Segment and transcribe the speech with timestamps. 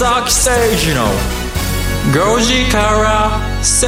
[0.00, 0.50] 崎誠
[0.88, 1.04] 二の
[2.14, 3.86] 5時から正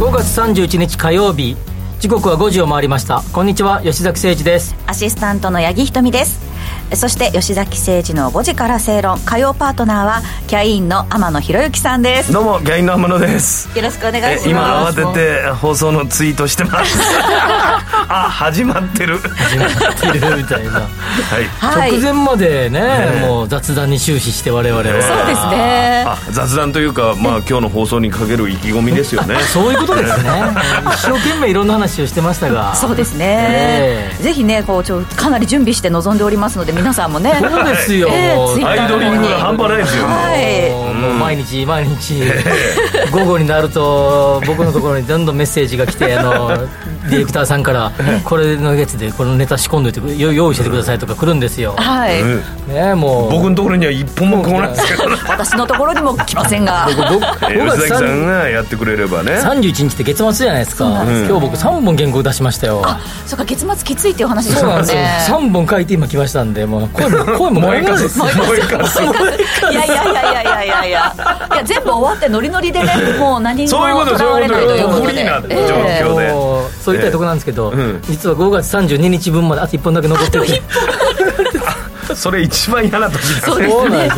[0.00, 1.56] 論5月31日火曜日。
[2.00, 3.22] 時刻は5時を回りました。
[3.32, 4.74] こんにちは吉崎誠二です。
[4.88, 6.40] アシスタントの八木ひとみです
[6.96, 9.18] そして吉崎誠二の5時から正論。
[9.20, 12.32] 火曜パートナーはキャインの天野博之さんです。
[12.32, 13.76] どうもキャインの天野です。
[13.76, 15.00] よろしくお願いします。
[15.00, 16.98] 今慌てて放送のツイートしてます。
[18.08, 19.18] あ始まってる。
[19.18, 20.80] 始まってるみたいな、は
[21.40, 21.48] い。
[21.58, 21.90] はい。
[21.92, 26.04] 直前までね、ねもう雑談に終始して我々は、そうですね。
[26.06, 29.36] あ雑談というかまあ今日の放送にかける意気込みですよね。
[29.52, 30.30] そういうことですね。
[30.92, 32.74] 一生懸命いろんな話をしてましたが。
[32.74, 34.22] そうですね、ええ。
[34.22, 37.36] ぜひねこうちょかなり準備して臨んでおりますので皆さんもね。
[37.40, 40.94] そうですよ、もうえーアイドリングが半端ないですよ、はい。
[40.94, 42.22] もう毎日毎日
[43.12, 46.48] 午後になると僕のところにどんどんメッセージが来てあの
[47.10, 47.92] ディレクターさんから
[48.24, 52.42] これのやつでこのネタ仕込んどいて用意しててくださいとか来るんですよ、はい、うん。
[52.68, 53.32] ねもう。
[53.32, 56.88] 僕のところには一本も来ないですけどね私のところにも来ませんが。
[56.90, 59.32] え5ー月吉崎さん3がやってくれればね。
[59.32, 60.86] 31日って月末じゃないですか。
[60.86, 62.82] 今日僕3本原稿出しましたよ。
[62.84, 64.96] あそうか月末きついっていうお話でうなんですよ。
[65.26, 71.14] たもんね3本書いて今来ましたんででも声も声も燃えかすすいやいやいやいやいやいや。
[71.52, 72.88] いや全部終わってノリノリでね
[73.18, 76.32] もう何もとらわれないということで。
[76.80, 77.72] そういったとこなんですけど、
[78.02, 80.44] 実は5月32日分まであと1本だけ残ってる
[82.14, 84.08] それ一番嫌な時だそうですね。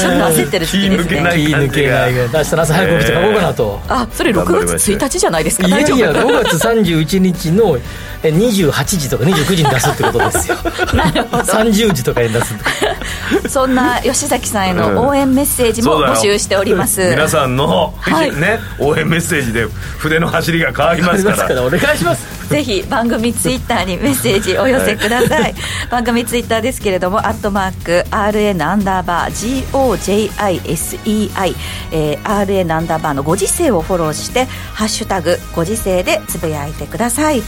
[0.00, 1.08] ちょっと焦ってる時ですね。
[1.08, 3.80] 気抜けない明日朝早く起きて買おうかなと。
[3.88, 5.68] あそれ6月1日じゃないですか。
[5.68, 7.78] いやいや 5月31日の
[8.22, 10.56] 28時とか29時に出すってことですよ。
[10.96, 12.54] 30時とかに出す
[13.48, 17.10] そんな吉崎さんへの応援メッセージも募集しております。
[17.10, 18.34] 皆さんの、はい。
[18.34, 19.66] ね応援メッセージで
[19.98, 22.38] 筆の走りが変わりますかますかららお願いします。
[22.48, 25.54] ぜひ番組ツイッターにメッセージお寄せください、
[25.90, 31.54] 番組ツイッターですけれども「アットマーク #RN アンダーバー GOJISEI」
[31.92, 37.42] えー RN アンダーバーのご時世をフォローして「ハッシュタグご時世」でつぶやいてください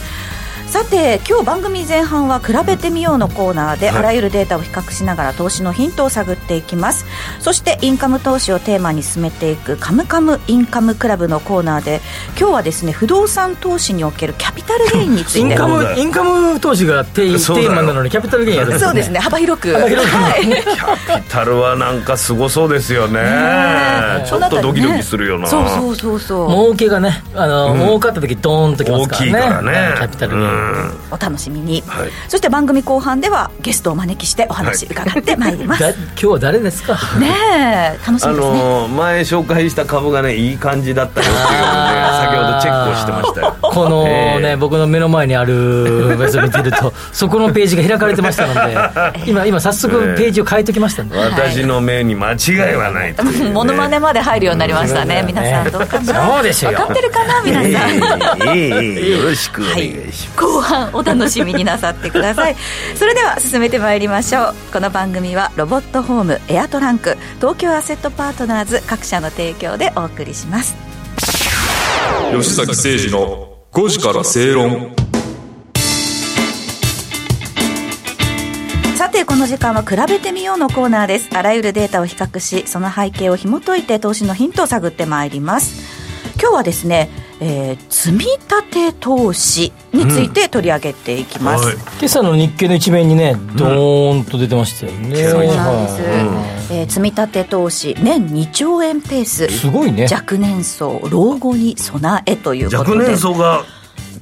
[0.71, 3.99] さて今日番組前半は「比べてみよう」のコーナーではい。
[3.99, 7.07] あらゆるデータを比較しながら投資のヒントを探っていきます。
[7.41, 12.01] そしてインカム投資をテーマに進めていく「カムカムインカムクラブ」のコーナーで
[12.39, 15.41] 今日はですね不動産投資におけるキャピタルゲインについて。
[15.41, 18.87] インカムインカム投資がテテーマなのにキャピタルゲインやるんですね。
[18.87, 19.73] そうですね幅広く。
[19.73, 20.17] 幅広く。
[20.17, 20.47] はい。
[20.47, 23.21] キャピタルはなんかすごそうですよね。
[23.21, 26.49] ねちょっとドキドキするよな、そうそうそうそう。
[26.49, 27.81] 儲けがねあの、うん。
[27.81, 29.27] 儲かった時ドーンときます大からね。
[29.27, 29.95] きいからね。
[29.97, 30.60] キャピタルゲイン、うん
[31.11, 32.11] お楽しみに、はい。
[32.29, 36.95] そして番組後半ではゲストをお招きしてお話伺ってまいります、 だ今日は誰ですか？
[37.19, 37.31] ね
[37.97, 43.57] え楽しあみですね、のー前紹介した株がねいい感じだったよっていうので先ほどチェックをしてましたよ。
[43.61, 44.57] このね、ええ。
[44.57, 48.77] 僕の目の前にあるやつを見てると そこのページが開かれてましたので
[49.31, 52.37] 今今早速ページを変えときましたんで、私の目に間違
[52.73, 53.51] いはないというね。
[53.51, 56.27] モノマネまで入るようになりましたね、皆さんどうかな？
[56.35, 56.71] そうですよ。
[56.73, 57.43] 分かってるかな？
[57.43, 62.57] 皆さん、ええええよろしくお願いします、後半お楽しみになさってください。
[62.97, 64.55] それでは進めてまいりましょう。
[64.73, 70.75] この番組はロボットホームエアトランク東京アセットパートナーズ各社の提供でお送りします。
[72.33, 74.97] 吉崎誠二の5時から正論。
[78.97, 81.31] さてこの時間は比べてみようのコーナーです。
[81.33, 86.00] あらゆるデータを比較しその背景を紐解いて投資のヒントを探ってまいります
[86.41, 91.77] 今日はですね、えー積み立て投資について取り上げていきます、はい。
[91.77, 96.09] 今朝の日経の一面にねドーンと出てましたよね、そうなんです、は
[96.71, 96.79] い。
[96.79, 99.49] えー積み立て投資年2兆円ペース。
[99.49, 100.07] すごいね。
[100.11, 102.91] 若年層老後に備えということで。
[102.91, 103.65] 若年層が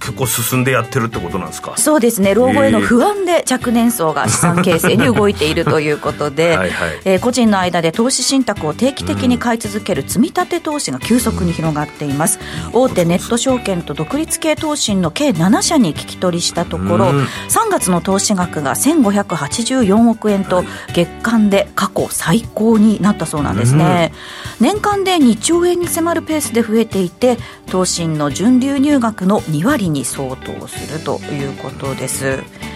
[0.01, 1.75] 結構進んでやってるってことなんですか？
[1.77, 2.35] そうですね。
[2.35, 7.01] 老後への不安で若年層が資産形成に動いているということで はいはい。
[7.05, 12.39] えー個人の間で投資信託を定期的に買い続ける積み立て投資が急速に広がっています。
[12.73, 17.23] 大手ネット証券と独立系投信の計7社に聞き取りしたところうん。
[17.25, 20.65] 3月の投資額が1584億円と
[20.95, 24.13] 月間で過去最高になったそうなんですね。
[24.61, 27.37] 年間で2兆円に迫るペースで増えていて
[27.71, 32.68] 投信の純流入額の2割に相当するということです。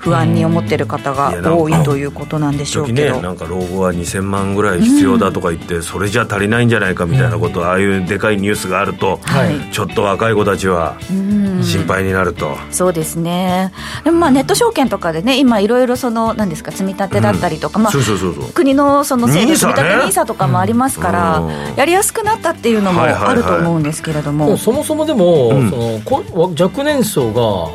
[0.00, 9.70] 不安に思っている方が多いということなんでしょう時けど、ねなんか老後は2000万ぐらい必要だとか言って、それじゃ足りないんじゃないかみたいなこと、ああいうでかいニュースがあると、はい。
[9.70, 11.62] ちょっと若い子たちは、うん。
[11.62, 12.56] 心配になると。
[12.70, 13.72] そうですね。
[14.02, 18.52] でもまあネット証券とかでね今いろいろその何ですか積み立てだったりとか、まあそうそうそうそう。
[18.52, 21.74] 国のその制度積み立てね NISA とかもありますから、うん。
[21.76, 25.70] やりやすくなったっていうのもあると思うんですけれども、そもそもでも、ん。
[25.70, 27.70] そのこ若年層が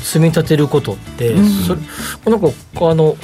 [0.00, 1.36] 積み立てることって、
[1.66, 1.80] それ
[2.32, 2.48] なんか
[2.90, 3.16] あの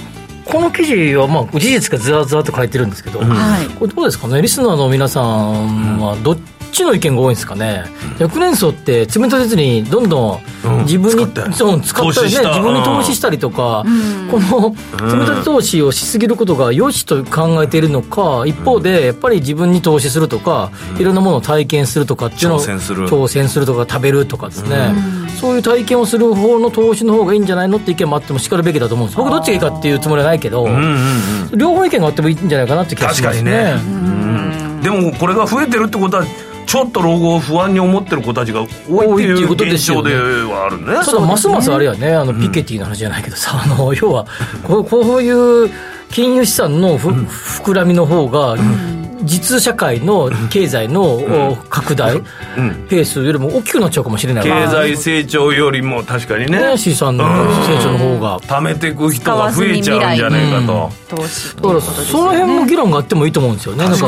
[0.45, 3.67] この記事は、まあ、事実がずらずらっと書いてるんですけど、はい。
[3.79, 4.41] これどうですかね？
[4.41, 6.39] リスナーの皆さんはどっ
[6.77, 7.85] ちの意見が多いんですかね、
[8.21, 10.85] 若年層って積み立てずにどんどんうん。
[10.85, 11.53] 自分に、使って。
[11.53, 13.85] そう使ったりね自分に投資したりとか、
[14.31, 23.09] この積み立て投資をしすぎることが良しと考えているのか一方でやっぱり自分に投資するとか、いろんなものを体験するとかっていうのを挑戦する。
[23.09, 24.95] 挑戦するとか食べるとかですね、
[25.41, 29.19] そういう体験をする方の投資の方がいいんじゃないのって意見もあってもしかるべきだと思うんです。
[29.19, 31.59] 僕どっちがいいかっていうつもりはないけど、うんうんうん。
[31.59, 33.75] 両方意見があってもいいんじゃないかなって気がしますね。
[33.75, 36.25] 確かにでもこれが増えてるってことは
[36.67, 41.05] ちょっと老後を不安に思ってる子たちが多いって多いううことで現象ではあるね。
[41.05, 44.27] ただますますあれやねあのピケティの話じゃないけどさ、あの要は
[44.67, 45.71] こうこういう
[46.11, 48.57] 金融資産のふ、膨らみの方が、
[49.23, 51.03] 実社会の経済の
[51.53, 52.21] お拡大、
[52.89, 54.45] ペースよりも大きくなっちゃうかもしれない。
[54.45, 56.61] 経済成長よりも確かにね。
[56.61, 58.39] ね資産の成長の方が。
[58.41, 60.91] 貯めていく人が増えちゃうんじゃないかと。
[61.09, 64.07] だからその辺も議論があってもいいと思うんですよね、なんか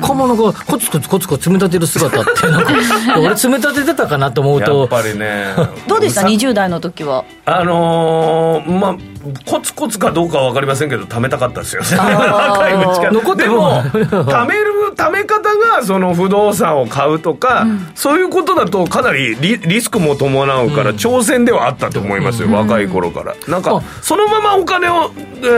[0.00, 2.72] 若者がコツコツコツコツ積み立てる姿って、 なんか
[3.20, 5.54] 俺、積み立ててたかなと思うやっと、ぱりね。
[5.86, 6.22] どうでした？
[6.22, 7.24] さ20代の時は。
[7.46, 8.96] あのーまあ
[9.44, 11.82] コツコツかどうかは分かりませんけど貯めたかったですよ。
[11.82, 12.00] あー。
[12.50, 13.12] 若いうちから。
[13.12, 23.34] 残っても貯める貯め方がその不動産を買うとか、そういうことだとかなりリリスクも伴うから挑戦ではあったと思いますよ、若い頃から。
[23.48, 25.10] なんかあそのままお金をあ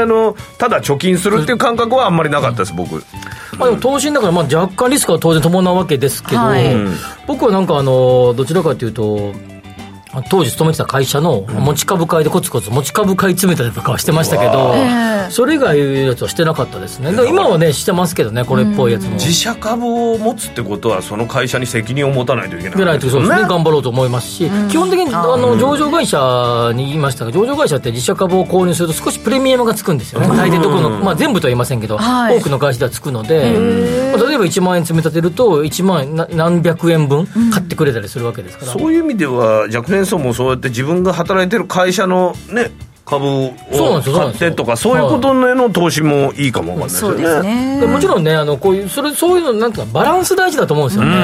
[0.07, 3.03] のただ貯金するっていう感覚はあんまりなかったです僕。
[3.59, 6.75] まあ、でも投資だからまあ若干リスクは当然伴うわけですけど、はい。
[7.27, 9.33] 僕はなんかあのどちらかというと
[10.29, 17.11] 当時勤めてた会社の持ち株会でコツコツ持ち株会詰めたりとかはしてましたけど、ええそれ以外のやつはしてなかったですね。
[17.29, 19.13] 今はねしてますけどねこれっぽいやつも。
[19.13, 23.43] 自社株を持つってことはその会社に責任を持たないといけない出ないとそうですね。
[23.43, 30.29] ね頑張ろうと思いますし、基本的にあの上場会社に言いましたが上場会社って自社株を購入すると少しプレミアムがつくんですよね。
[30.29, 32.39] 大抵どこの、まあ、全部とは言いませんけど、はい。
[32.39, 33.59] 多くの会社ではつくので、
[34.13, 42.71] まあ例えば1万円積み立てると1万何百円分買ってくれたりするわけですから、そういう意味では若年層もそうやって自分が働いてる会社のね
[43.05, 44.51] 株をそうなんですよそうな買っんですよ。
[44.51, 47.81] てとかそういうことへの投資もいいかもわかんないですそうよねですね。
[47.81, 51.17] でもちろんね、あのこういうそれそういうのなんていうかバランス大事だと思うんですよね。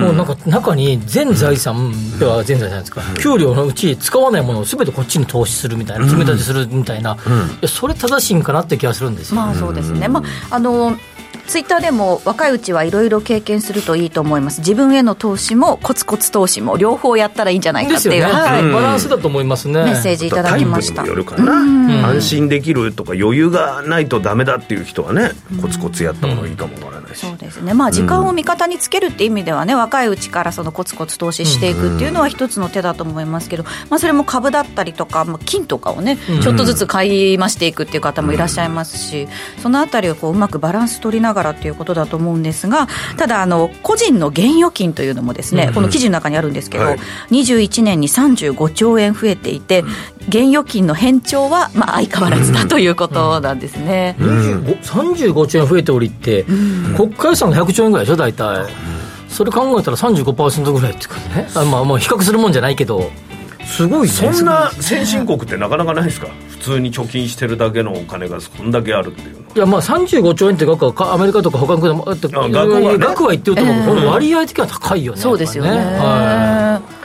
[0.00, 7.18] もうなんか中に全財産では全財産ですか、給料のうち使わないものをすべてこっちに投資するみたいな、積み立てするみたいな、い
[7.60, 9.36] やそれ正しいんかなって気がするんですよ。
[9.36, 10.96] まあそうですね、まあ、あの
[11.46, 14.60] ツイッターでも若いうちはいろいろ経験するといいと思います。
[14.60, 18.72] 自分への投資もコツコツ投資も両方やったらいいんじゃないかっていう、ですよね、はい。
[18.72, 19.84] バランスだと思いますね。
[19.84, 21.02] メッセージいただきました。
[21.02, 27.20] タイプにもよるかな安心できるとか余裕がないとダメだっていう人はねコツコツやった方がいいかもわからないし。
[27.20, 27.74] そうですね。
[27.74, 39.28] まあ時間を味方につけるっていう意味ではね、若いうちからそのコツコツ投資していくっていうのは一つの手だと思いますけど、まあ、それも株だったりとか、まあ、金とかをね、ちょっとずつ買い増していくっていう方もいらっしゃいますし、
[39.62, 46.98] そのあたりをこううまくバランス取りながらっていうことだと思うんですがただあの個人の現預金というのもですね、この記事の中にあるんですけど、はい。
[47.30, 49.84] 21年に35兆円増えていて
[50.28, 54.16] 現預金の偏重はまあ相変わらずだということなんですね。
[54.18, 56.44] 25 35兆円増えておりって、
[56.96, 58.66] 国家予算が100兆円ぐらいでしょ、大体。
[59.28, 63.10] それ考えたら35%ぐらいっていうかね、あまあ、まあ比較するもんじゃないけど、
[63.66, 64.08] すごいね。
[64.08, 66.28] そんな先進国ってなかなかないですか？
[66.48, 75.20] 普通に貯金してるだけのお金がそんだけあるっていうのはいやまあ35兆円って額はかアメリカとか他の国でもあってあ額はね額は言ってると思うけど、割合的には高いよね。
[75.20, 75.70] そうですよね。
[75.70, 76.95] はい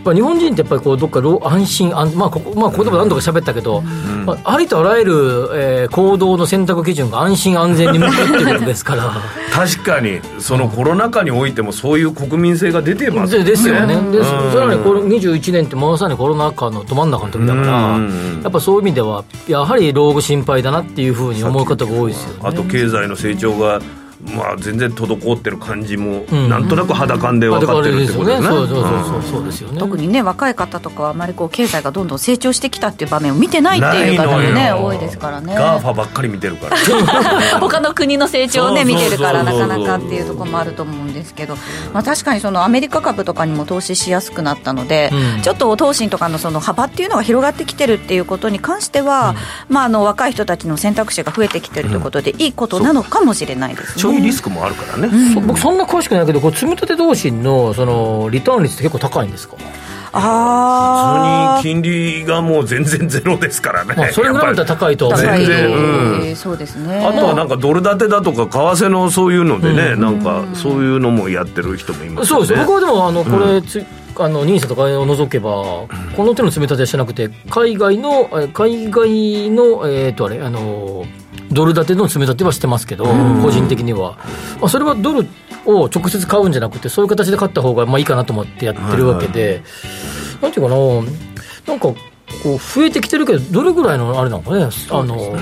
[0.00, 5.12] やっぱ日本人ってやっぱりこうどっかろ安心安、まあここまあ、ここでも何度か喋ったけど、まあ、ありとあらゆる、
[5.54, 9.12] えー行動の選択基準が安心安全に向かっていることですから。
[9.52, 14.24] 確かにそのコロナ禍においてもそういう国民性が出てますでですよね、でうん。
[14.52, 18.40] さらにこの21年ってまさにコロナ禍のど真ん中の時だから、うん。
[18.42, 22.40] やっぱそういう意味では、やはり老後心配だなっていうふうに思う方が多いですよね。
[22.44, 23.80] あと経済の成長が
[24.24, 28.48] まあ全然滞ってる感じもんなんとなく肌感で分かってるってことですね。
[28.48, 29.78] そうそうそうそうそうですよね。
[29.78, 34.84] 特にね若い方とかはあまりこう経済がどんどん成長してきたっていう場面を見てないっていう方もねよ。
[34.84, 35.54] 多いですからね。
[35.54, 36.76] ガーファばっかり見てるから。
[37.60, 41.56] 他の国の成長をね見てるからなかなかっていうところもあると思うんですけど、
[41.94, 45.42] まあ、確かにそのアメリカ株とかにも投資しやすくなったので、うん。
[45.42, 49.34] ちょっと投信とかのその幅っていうのが広がってきてるっていうことに関しては、
[49.68, 54.09] まあ、あの若い人たちの選択肢が増えてきてるということで、いいことなのかもしれないですね。
[54.10, 59.56] 長期リスクもあるからね、そ僕そんな詳しくないけどこう積み立て投資のそのリターン率って結構高いんですか？
[60.12, 66.26] あ普通に金利がもう全然ゼロですからね、まあ、それぐらいだったら高いとは思う高い、全然うん。
[66.26, 67.04] えーそうですね。
[67.06, 72.46] あとはなんかドル建てだとか為替のそういうのでね、なんかそういうのもやってる人もいますよね。
[72.46, 72.66] そうです。
[72.66, 73.84] 僕はでもあのこれつ、
[74.16, 75.88] あのニーサとかを除けば、こ
[76.24, 81.04] の手の積み立てはしてなくて、海外の、え海外の、えっ、とあれ、あの、
[81.50, 83.06] ドル建ての積み立てはしてますけど、
[83.42, 84.16] 個人的には。
[84.60, 85.26] まあ、それはドル
[85.66, 89.62] を直接買うんじゃなくて、そういう形で買った方がまあいいかなと思ってやってるわけで、
[90.40, 91.88] なんていうかな、なんか、
[92.42, 95.36] こう増えてきてるけど、どれぐらいのあれなのかね、あの、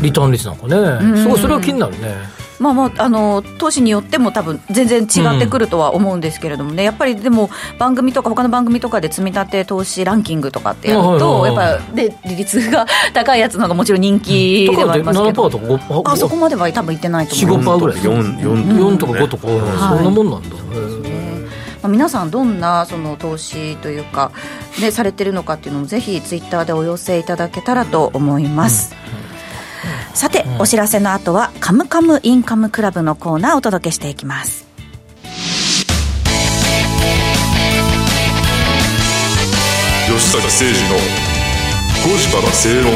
[0.00, 2.14] リターン率なのかね、すごいそれは気になるね。
[2.58, 11.74] まあまあ、あの投資によっても多分全然違ってくるとは思うんですけれどもね、やっぱりでも番組とか他の番組とかで積み立て投資ランキングとかってやると、はいはいはい。
[11.74, 17.58] やっぱで利率が高いやつの方がもちろん人気ではありますけ7%ど、とか5%あそこまでは多分いってないと思う。
[17.58, 17.96] 4、5%ぐらい。
[17.98, 20.56] 4 4とか5とか、そんなもんなんだ、
[21.80, 24.32] まあ、皆さんどんなその投資というか、
[24.80, 28.94] ね、されてるのかっていうのもぜひツイッターでお寄せいただけたらと思います、
[30.18, 34.66] さて、お知らせの後は「カムカムインカムクラブ」のコーナーをお届けしていきます。
[40.08, 40.96] 吉坂誠二の
[42.02, 42.92] 5時から正論。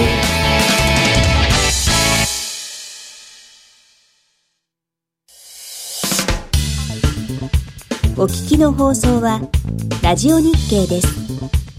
[8.17, 9.41] お聞きの放送は
[10.02, 11.72] ラジオ日経です。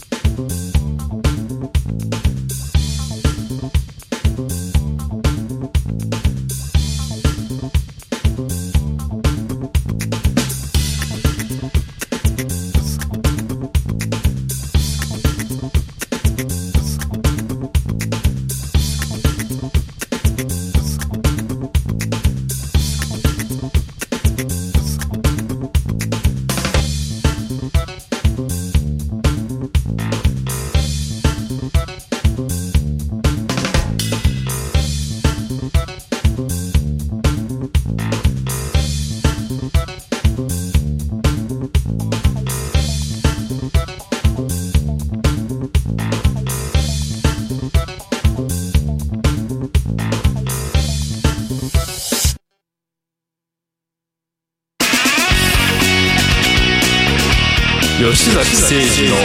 [58.24, 59.18] 吉崎誠二の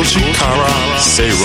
[0.00, 1.38] 5時から正論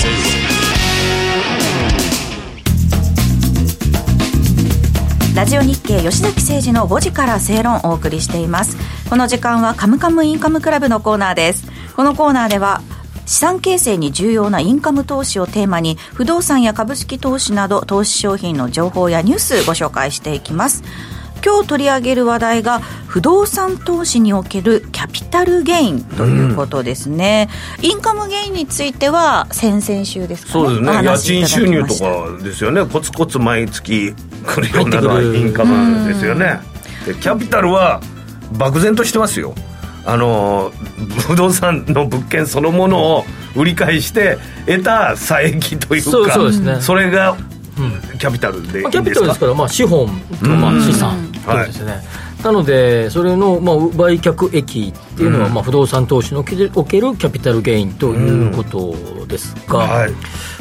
[5.35, 8.75] ラジオ日経吉崎誠二の5時から正論をお送りしています
[9.07, 11.67] この時間はカムカムインカムクラブのコーナーです。
[11.95, 12.81] このコーナーでは
[13.27, 20.83] 資産形成に重要なインカム投資をテーマに不動産や株式投資など投資商品の情報やニュースご紹介していきます。
[21.43, 27.49] 今日取り上げる話題が不動産投資におけるキャピタルゲインということですね、
[27.81, 30.65] インカムゲインについては先々週ですかね。
[30.65, 31.03] そうですね。
[31.03, 32.85] 家賃収入とたかですよね。
[32.85, 34.13] コツコツ毎月
[34.45, 36.59] 来るようなのはインカムですよね。
[37.05, 37.99] でキャピタルは
[38.53, 39.55] 漠然としてますよ。
[40.05, 40.71] あの
[41.27, 46.81] 不動産の物件そのものを売り買いして得た差益というかそうそうですね。
[46.81, 47.37] それが
[48.19, 50.07] キャピタルでいいまあ、キャピタルですから、まあ、資本
[50.43, 51.31] とまあ資産。
[51.45, 52.03] とですね、
[52.43, 60.11] なのでそれのまあ売却益っていうのはまあ不動産投資におけるキャピタルゲインということですが、はい。
[60.11, 60.17] ま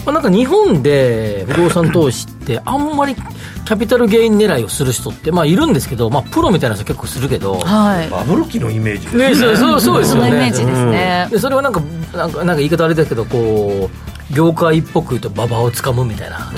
[0.06, 8.08] あ、なんか日本で不動産投資ってあんまりキャピタルゲイン狙いをする人ってまあいるんですけど、まあ、プロみたいな人結構するけど、はい。
[8.08, 10.30] バブル期のイメージですね、そうそうそうですそよね。
[10.30, 11.82] のイメージですね、でそれはなんか
[12.14, 16.52] なんかなんか言い方あれだけどこう業界っぽく言うと馬場をつかむみたいな、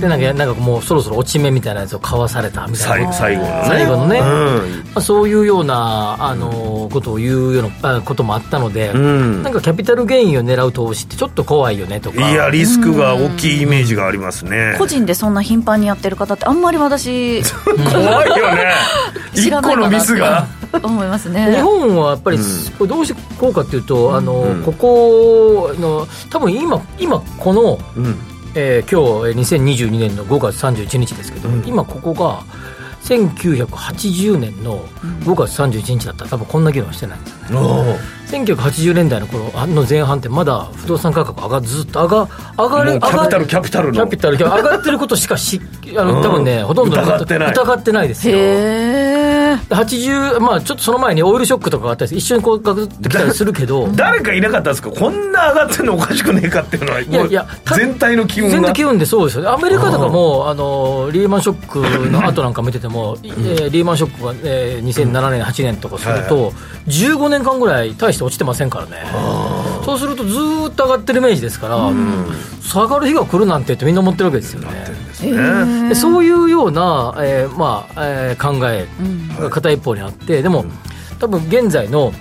[0.00, 3.12] でなんかなんかもうそろそろ落ち目みたいなやつを買わされたみたいな。
[3.12, 3.64] 最最後のね。
[3.66, 4.84] 最後のね、うん。
[4.84, 9.42] まあ、そういうようなあのことを言うようなあこともあったので、ん。
[9.42, 12.30] なんかキャピタルゲインを狙う投資ってちょっと怖いよねとか。
[12.30, 14.76] いやリスクが大きいイメージがありますね。
[14.78, 17.42] 個人でそんな頻繁にやってる方ってあんまり私
[17.92, 18.66] 怖いよね。
[19.34, 19.96] 知一個のらないかなって。
[19.96, 20.46] ミスが
[20.84, 22.38] 思います日ね本はやっぱり、
[22.78, 28.16] これどうしてこうかっていうと、あのここの多分今今この、うん。
[28.58, 32.42] えー今日えー2022年の5月31日ですけど、今ここが
[33.02, 34.80] 1980年の
[35.24, 36.24] 5月31日だった。
[36.24, 37.68] ら多分こんな議論してないんですよね。
[37.68, 38.56] おー。
[38.56, 42.28] 1980年代の頃あの前半ってまだ不動産価格上がずっと上が
[42.58, 43.94] 上がキャピタル上がキャピタルの。
[43.94, 45.60] キャピタル上がってることしかし
[45.96, 47.52] あの多分ねほとんど疑ってない。
[47.52, 48.36] 疑ってないですよ
[49.68, 53.88] 80まあちょっとその前にオイルショックとかがあったり一緒にこうガクッときたりするけど。
[53.94, 54.90] 誰かいなかったんですか？
[54.90, 58.52] こんな上がってんのおかしくねえかっていうのはもうやいやた全体の気温が。
[58.54, 59.42] 全体気温でそうですよ。
[59.44, 61.66] ねアメリカとかもあのリーマンショッ
[62.02, 66.52] クの後なんか見てても、 えーリーマンショックが、えー2007年8年とかすると、
[66.88, 69.06] 15年間ぐらい大して落ちてませんからね。
[69.84, 71.90] そうするとずーっと上がってるイメージですから、
[72.62, 74.68] 下がる日が来るなんてってみんな思ってるわけですよね
[75.88, 78.86] でそういうような、えーまあえー考え
[79.40, 80.64] が片一方にあってでも
[81.18, 82.12] 多分現在の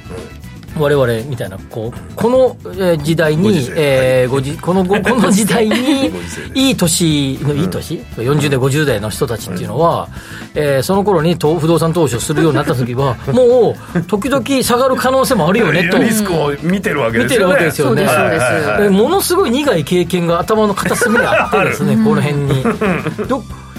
[0.78, 6.12] 我々みたいなこうこのえー時代にえーごじこのごこの時代に
[6.54, 10.08] いい年のいい年、40代50代の人たちっていうのは、
[10.54, 15.98] えーその頃にと不動産投資をするようになった時は もう時々下がる可能性もあるよねと。
[15.98, 17.56] リスクを見てるわけですよね。
[17.56, 18.90] 見てるわけですよね。
[18.90, 22.64] ものすごい苦い経験が頭の片隅にあってですね、 この辺に。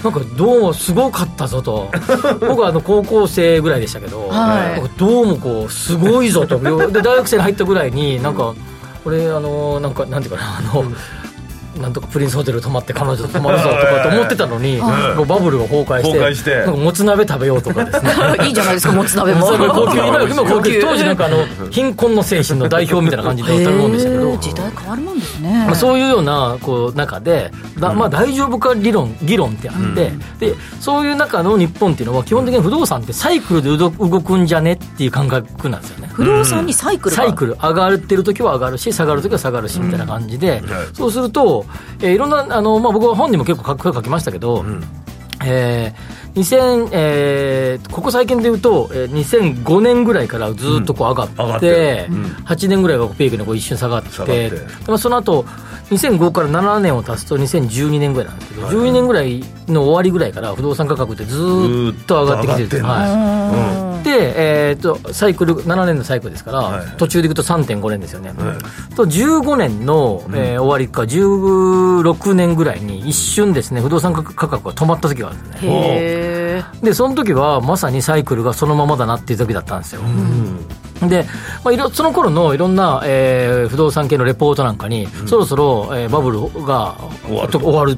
[0.03, 1.89] どなんかどうもすごかったぞと。
[2.41, 4.99] 僕はあの高校生ぐらいでしたけど、はい。
[4.99, 8.53] どうもこうすごいぞとで大学生に入ったぐらいになんか
[9.05, 10.83] 俺あのなんかなんていうかなあの、
[11.79, 14.79] なんとかプリンスホテル泊まって彼女と泊まるぞとかと思ってたのに、
[15.15, 16.55] こうバブルが崩壊して崩壊して。
[16.55, 18.47] なんかもつ鍋食べようとかですね。
[18.47, 19.47] いいじゃないですかもつ鍋も。
[19.73, 20.79] 高級今 今高級。
[20.79, 24.37] 当時なんかあの貧困の精神の代表みたいな感じで食べ物でしたけど。
[24.37, 36.09] 時代変わるもんですね、まあ、そういうようなこう中で、だまあ、大丈夫か理論議論ってあって、でそういう中の日本っていうのは基本的に不動産ってサイクルで動動くんじゃねっていう感覚なんですよね。
[36.13, 37.23] 不動産にサイクルが。
[37.23, 37.53] サイクル。
[37.53, 40.61] 上がってる時は上がるし下がる時は下がるしみたいな感じで、
[40.93, 41.65] そうすると、
[42.01, 44.65] えーいろんなあの、まあ、僕は本にも結構書書きましたけど、
[45.45, 49.11] えー2000えーここ最近で言うと、えー
[49.65, 51.67] 2005年ぐらいからずっとこう上がって,、上がって。
[51.67, 51.75] る
[52.45, 54.51] 8年ぐらいがピークでこう一瞬下がって下がって。
[54.87, 55.45] まあ、その後
[55.89, 62.65] 2005から7年を足すと2012年ぐらいなんですけど、12年ぐらいの終わりぐらいから不動産価格ってずーっと上がってきてる。
[62.67, 66.85] んですずーっと上はいで、えー、とサイクル7年のサイクルですから、はい。
[66.97, 68.31] 途中でいくと3.5年ですよね、
[68.95, 75.71] と15年の、えー終わりか16年ぐらいに一瞬ですね不動産価格が止まった時があるんですね。
[75.71, 80.01] へえでその時はまさにサイクルがそのままだなっていう時だったんですよ、
[81.01, 81.25] で、
[81.63, 87.51] まあ、いろその頃のいろんな、えー不動産系のレポートなんかに、そろそろ、えーバブルが終わる。
[87.51, 87.97] と終わる、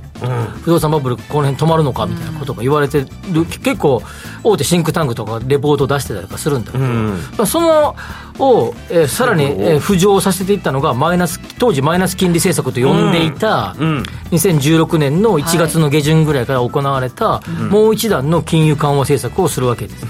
[0.62, 4.02] 不動産バブルこの辺止まるのかみたいなことが言われてる、結構
[4.44, 7.96] 大手シンクタンクとかレポートを出してたりとかするんだけど、まあ、その
[8.40, 14.04] を、えーさらに、えー浮上させていったのがマイナス当時マイナス金利政策と呼んでいた、うん。
[14.32, 20.06] 2016年の1月の下旬ぐらいから行われた、もう一段の金融緩和政策をするわけです、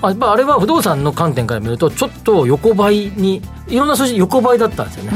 [0.00, 5.12] まあ、やっぱあれは不動産の観点から見るとちょっと横ばいにいろんな数字横ばいだったんですよね、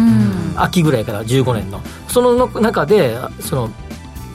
[0.56, 1.80] 秋ぐらいから15年の。
[2.08, 3.70] その中でその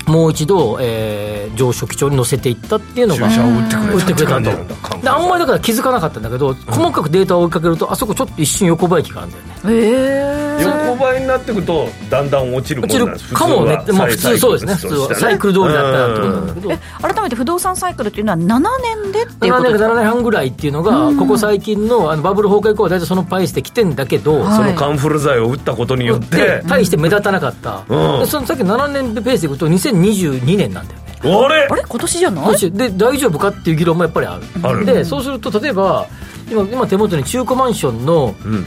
[0.07, 3.59] もう一度、えー上昇基調に乗せていったっていうのが注射を打
[3.99, 5.01] ってくれたと。
[5.01, 13.33] であんまりだから気づかなかったんだけど、細かくデータを追いかけるとあそこちょっと一瞬横ばい期があるんだよねへえ横ばいになってくるとだんだん落ちるも落ちるんなんです。
[13.33, 18.59] かもね、まあ、普通そうですね、普通はサイクル通りだったらってことなんだけど、え改めて不動産サイクルっていうのは7
[19.03, 36.07] 年でっていう7年かことですか？7年半ぐらいっていうのが、ここ最近のあのバブル崩壊以降は大体そのパイスで来てんだけど、はいそのカンフル剤を打ったことによってで大して目立たなかった、うんでそのさっき7年でペースでいくと2022年なんだよねあれあれ今年じゃないで大丈夫かっていう議論もやっぱりあるあるでそうすると例えば
[36.49, 38.65] 今今手元に中古マンションの、うん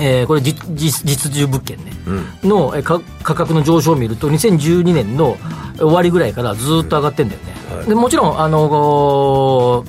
[0.00, 1.92] えーこれ実実実住物件ね、
[2.42, 2.48] うん。
[2.48, 5.36] のえーか価格の上昇を見ると2012年の
[5.76, 7.86] 終わりぐらいからずっと上がってんだよね、はい。
[7.86, 9.84] でもちろんあの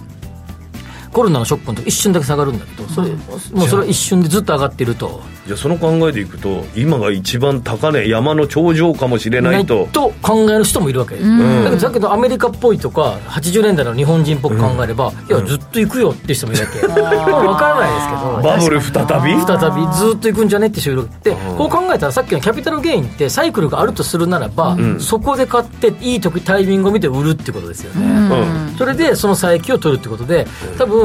[1.12, 5.22] コロナのショックの時一瞬だけ下がるんだけどそれもうそれは一瞬でずっと上がってると。
[5.46, 9.88] じゃあその考えでいくと今が一番高値山の頂上かもしれないと。
[9.92, 11.16] と考える人もいるわけ。
[11.16, 11.64] です、ん。
[11.64, 18.32] だけどだけどアメリカっぽいとか80年代の日本人っぽく考えれば、いやずっと行くよって人もいるわけ、まあ、分からないですけど。
[18.42, 19.42] バブル再び？
[19.46, 21.10] 再びずっと行くんじゃねって人いる。
[21.24, 28.76] でこう考えたらさっきのキャピタルゲインってサイクルがあるとするならば、そこで買っていい時タイミングを見て売るってことですよね、うん。
[28.78, 30.46] それでその差益を取るってことで
[30.78, 31.01] 多分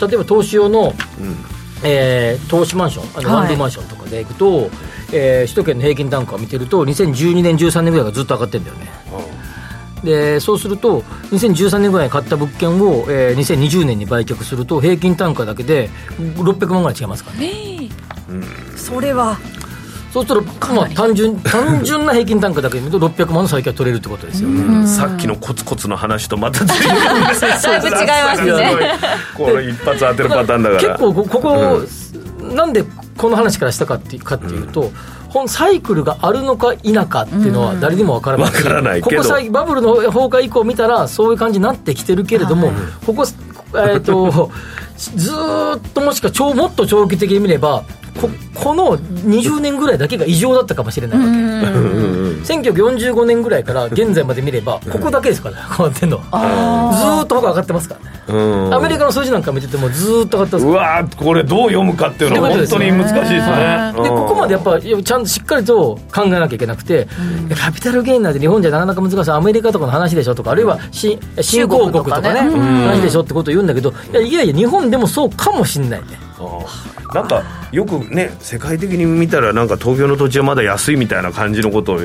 [0.00, 0.94] 例えば投資用の、
[1.84, 3.38] えー投資マンションあのはい。
[3.40, 4.70] ワンルームマンションとかでいくと、
[5.12, 8.88] えー首都圏の平均単価を見てると2012年13年ぐらいがずっと上がってるんだよね。
[10.04, 11.00] でそうすると
[11.32, 17.88] 2013年ぐらいに買った物件を、えー2020年に売却すると平均単価だけで600万ぐらい違いますからね。
[18.76, 19.38] それは
[20.12, 28.98] そうすると、まあ、単純単純な平均単価だけで見ると600万の債権は取れるってことですよね、さっきのコツコツの話とまた随分だいぶ違いますね。
[29.36, 30.82] これ一発当てるパターンだから。
[30.82, 31.82] 結構こここ、
[32.54, 32.84] なんで
[33.18, 34.90] この話からしたかっていうかっていうと、
[35.28, 39.22] 本サイクルがあるのか否かっていうのは誰にもわからない、わからないけど。
[39.22, 42.72] ここ最バブルの崩壊以降見たらそういう感じになってきてるけれども、
[43.04, 43.26] ここ
[43.74, 44.50] えー、と
[44.96, 47.84] ずーっともしか長もっと長期的に見れば
[48.20, 51.30] ここの20年ぐらいだけが異常だったかもしれないわけ。
[52.52, 56.18] 1945年ぐらいから現在まで見ればここだけですからね変わってんの。
[56.18, 58.18] はずーっと他上がってますからね。
[58.28, 58.74] うん。
[58.74, 60.66] アメリカの数字なんか見ててもずーっと上がってます。
[60.66, 63.92] うわーこれどう読むかっていうのは本当に難しいですね。
[64.02, 67.06] でここまでやっぱちゃんとしっかりと考えなきゃいけなくて、
[67.48, 72.86] キャピタルゲインなんて日本じゃなかなか難しいアメリカとかの話でしょとかあるいは新新興国とかね中国とかね。
[72.88, 76.06] 話でしょってことを言うんだけどいやいやいや日本でもそうかもしんないね
[77.14, 77.42] なんか
[77.72, 82.00] よくね世界的に見たらなんか東京の土地はまだ安いみたいな感じのことを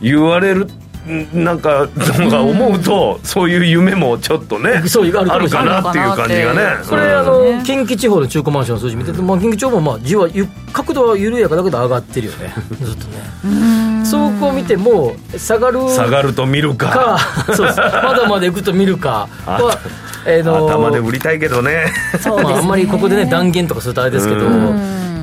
[0.00, 0.68] 言われる
[1.08, 6.84] んなんかなんか思うとそういう夢もちょっとねそういうあるかなっていう感じがね。
[6.88, 12.52] これ、あの近畿地方の中古マンションの数字見てて、まあ、近畿地方もまあじわゆ角度は緩やかだけど上がってるよね。
[12.80, 14.04] ずっとね。
[14.04, 17.18] そうこう見ても下がる下がると見るか。
[17.46, 17.78] かそうです。
[17.78, 19.28] まだまだ行くと見るか。
[19.46, 19.78] は、
[20.26, 21.86] えーの頭で売りたいけどね。
[22.24, 24.46] まあ、あんまりここでね断言とかするとあれですけど、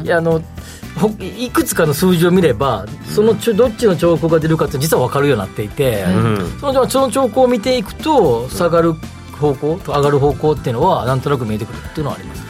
[0.03, 0.41] いやあの
[0.95, 6.05] ほいくつかの数字を見ればそのちょどっちの兆候が出るかって実は分かるようになっていて、
[6.59, 8.93] そのその兆候を見ていくと下がる
[9.39, 12.41] 方向と上がる方向っていうのはなんとなく見えてくるっていうのはあります、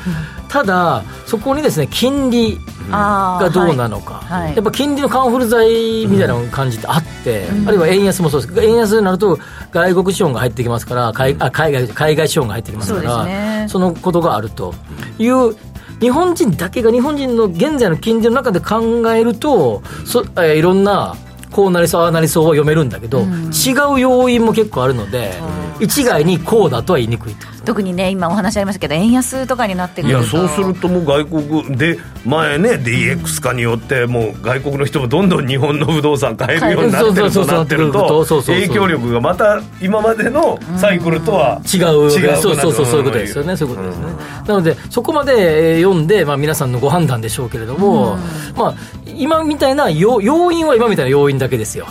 [0.49, 4.43] ただそこにですね金利がどうなのか、はい。
[4.43, 4.55] はい。
[4.55, 8.65] やっぱ金利のカンフル剤みたいな感じってあって、あるいは円安もそうです。
[8.65, 9.37] 円安になると
[9.71, 13.65] 外国資本が入ってきますから海あ海外海外資本が入ってきますからそね。
[13.69, 14.73] そのことがあると。
[15.19, 15.55] いう
[15.99, 21.15] 日本人だけが日本人の現在の金利の中で考えるとそ、えーいろんな
[21.51, 25.33] こうなりそうああなりそうは読めるんだけど、違う要因も結構あるので、
[25.79, 27.47] 一概にこうだとは言いにくいと。
[27.67, 30.19] 特にね今お話ありましたけど円安とかになってくると。
[30.19, 38.55] いやそうするともう外国で前ね DX 化によってもう外国の人もどんどん日本の不動産買えるようになってるそうそうそうとなってるそうとそうそうそう。
[38.55, 43.57] 影響力がまた今までのサイクルとは違う違うそうそうそうそういうことですよね。
[43.57, 44.05] そういうことですね、
[44.47, 48.17] なのでそこまでえー読んで、まあ、皆さんのご判断でしょうけれども、
[48.55, 48.75] まあ
[49.05, 51.85] 今みたいな要要因は今みたいな要因だけですよ。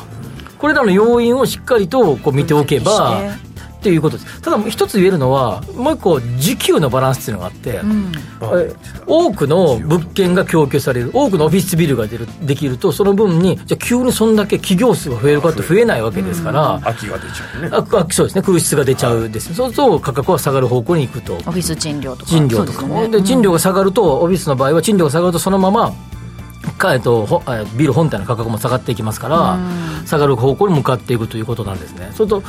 [0.59, 3.21] これらの要因をしっかりとこう見ておけば
[3.79, 4.43] っていうことです。
[4.43, 7.81] ただ一つ言えるのはもう一個需給のバランスっていうのがあって、
[8.57, 8.75] え
[9.07, 17.69] 多くの物件が供給される多くのオフィスビルが出るできるとその分にじゃあ急にそんだけ企業数が増えるかって増えないわけですから、秋が出ちゃうね。
[17.73, 18.43] ああそうですね。
[18.43, 21.35] 空室が出ちゃうです、そうすると価格は下がる方向に行くと。
[21.35, 22.31] オフィス賃料とか。
[22.31, 23.23] 賃料とかもで,、ね。
[23.23, 25.93] 賃料が下がるとオフィスの場合は賃料が下がるとそのまま
[26.77, 29.59] かえっとほえビル本体の価格も下がっていきますから、
[30.07, 32.11] 下がる方向に向かっていくということなんですね。
[32.15, 32.43] それと、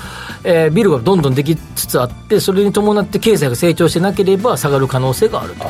[0.43, 5.65] えービルがどんどんできつつあって、それに伴って経済が成長してなければ下がる可能性があると。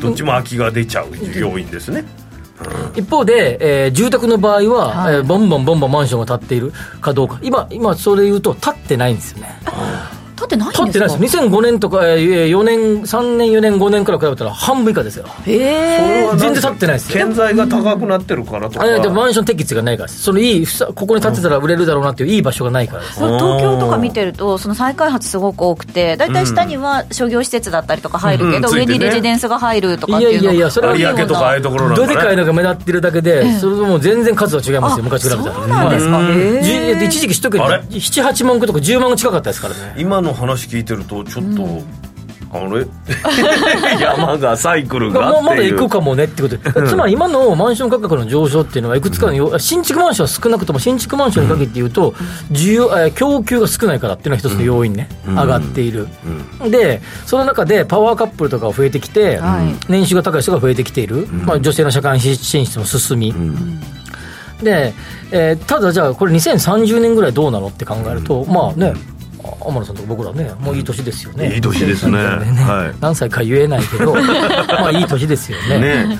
[0.00, 2.04] どっちも秋が出ちゃう要因ですね。
[2.94, 5.14] 一方で、えー住宅の場合は、はい。
[5.16, 9.60] えーボンボンボンボンマンションが建っているかどうか、今、今それ言うと、建ってないんですよね。
[10.40, 10.84] 立ってないんですか？
[10.84, 11.36] 建ってないです。
[11.36, 11.42] よ。
[11.42, 15.26] 2005年とか、えー4年、3年、4年、5年から比べたら半分以下ですよ。
[15.46, 17.16] へえ全然建ってないです。
[17.16, 17.24] よ。
[17.24, 18.84] 建材が高くなってるからとか。
[18.84, 20.22] あいやでもマンション適地がないからです。
[20.22, 28.74] そのいいここに建てたら売れるだろうなっていういい場所がないからです、東京とか見てるとその再開発すごく多くて大体下には商業施設だったりとか入るけど、うん。
[28.74, 29.06] 上についてね。
[29.06, 32.06] レジデンスが入るとかっていうのいやいやいやそれは有明とかああいうところなんかね。
[32.08, 36.18] どでかいのが目立ってるだけで、それともう全然数は違いますよ昔比べたらそうなんですか。
[36.18, 36.62] はいへー。
[36.62, 39.94] じゅ一時期一桁あれ？78万個とか10万個近かったですからね。
[39.98, 41.82] 今の話聞いてるとちょっと、
[42.52, 42.84] あれ？
[44.00, 46.56] 山がサイクルがまあまだっていう行くかもねってこと。
[46.56, 52.12] で、つまり今のマンション価格の上昇っていうのは、いくつかの要、新築マンションは少なくとも、新築マンションに限って言うと、
[52.50, 56.08] 需要えー供給が少ないからっていうのは一つの要因ね、上がっている、
[56.68, 59.74] で、その中でパワーカップルとかが増えてきて、はい。
[59.88, 63.32] 年収が高い人が増えてきている、まあ、女性の社会進出も進み。
[64.62, 64.92] で、
[65.30, 69.19] えーただじゃあ、これ2030年ぐらいどうなのって考えると、まあね、あ
[69.60, 71.54] 天野さんとか僕らね、もういい年ですよね。
[71.54, 74.14] いい年ですね はい何歳か言えないけど、
[74.68, 76.06] まあいい年ですよね。
[76.06, 76.18] ね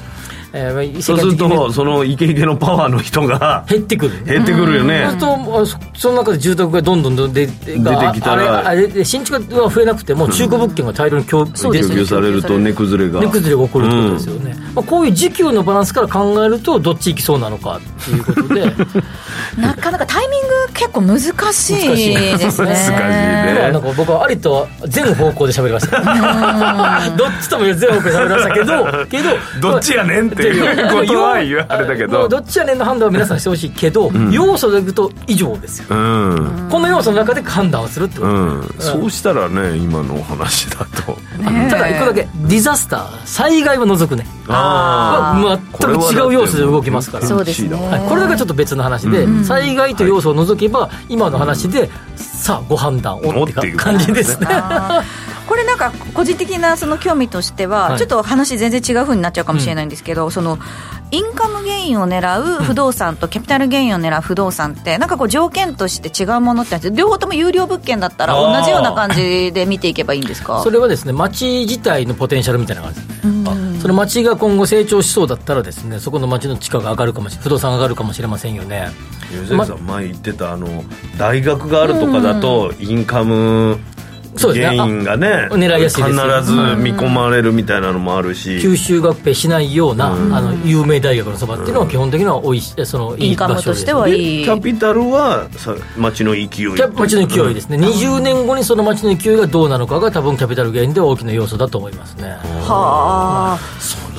[0.53, 4.25] えーまあそうするとそのイケイケのパワーの人が減ってくる。
[4.25, 5.03] 減ってくるよね。
[5.03, 13.21] そうするとあそその中で住宅がどんどん出て出てきたらあれあれで新築は増えなくても中古物件が大量に供そうです供給されると値崩れが。
[13.21, 18.73] 値崩れが起こるってことですよね、まあ、こういう時給のバランスから考えるとどっち行きそうなのかっていうことで。
[19.59, 22.37] なかなかタイミング結構難しいですね。
[22.39, 22.63] 難しい。
[22.63, 23.57] ね。
[23.57, 26.01] 今なんか僕はありと全方向で喋りました。
[27.17, 32.29] どっちとも全方向で喋りましたけどけどどっちやねんっていうことは言われたけど。
[32.29, 35.87] どっちやねんの判断は皆さんしてほしいけど、要素でいくと以上ですよ。
[35.91, 36.69] うん。
[36.71, 41.17] この要素の中で判断をするってこと、うん、そうしたらね今のお話だと。
[41.71, 44.27] ただ一個だけディザスター災害を除くね。
[44.49, 47.27] あは全く違う要素で動きますから。
[47.27, 47.75] そうですね。
[47.75, 54.49] はい、これだけちょっと別の話で、災害という要素を除けば、今の話でさあご判断をって感じですね
[55.51, 57.99] これなんか個人的なその興味としては、はい。
[57.99, 60.59] ちょっと話全然違うふうになっちゃうかもしれないんですけど、その
[61.11, 70.63] インカムゲインを狙う不動産とキャピタルゲインを狙う不動産ってなんかこう条件として違うものってあって両方とも有料物件だったら同じような感じで見ていけばいいんですか？
[70.65, 73.73] それはですね町自体のポテンシャルみたいなのがあるん。
[73.73, 78.91] ですその町が今後成長しそうだったらですねそこの町の地価が上がるかもし不動産が上がるかもしれませんよね。
[79.33, 80.85] 吉崎さん前言ってたあの
[81.19, 83.79] 大学があるとかだとインカム
[84.37, 84.77] そうですね。
[84.77, 86.39] ゲインがねあ狙いやすいですよ。
[86.39, 88.59] 必ず見込まれるみたいなのもあるし。
[88.59, 94.43] 吸収合併しないような、あの有名大学のそばっていうのは基本的にはおいしそのいいインカムとしてはでい。
[94.43, 96.47] いキャピタルはさ町の勢い。
[96.49, 102.37] キャ町の勢いですね、20年後にその町の勢いがどうなのかが多分キャピタルゲインで大きな要素だと思いますね。
[102.67, 103.59] はあ。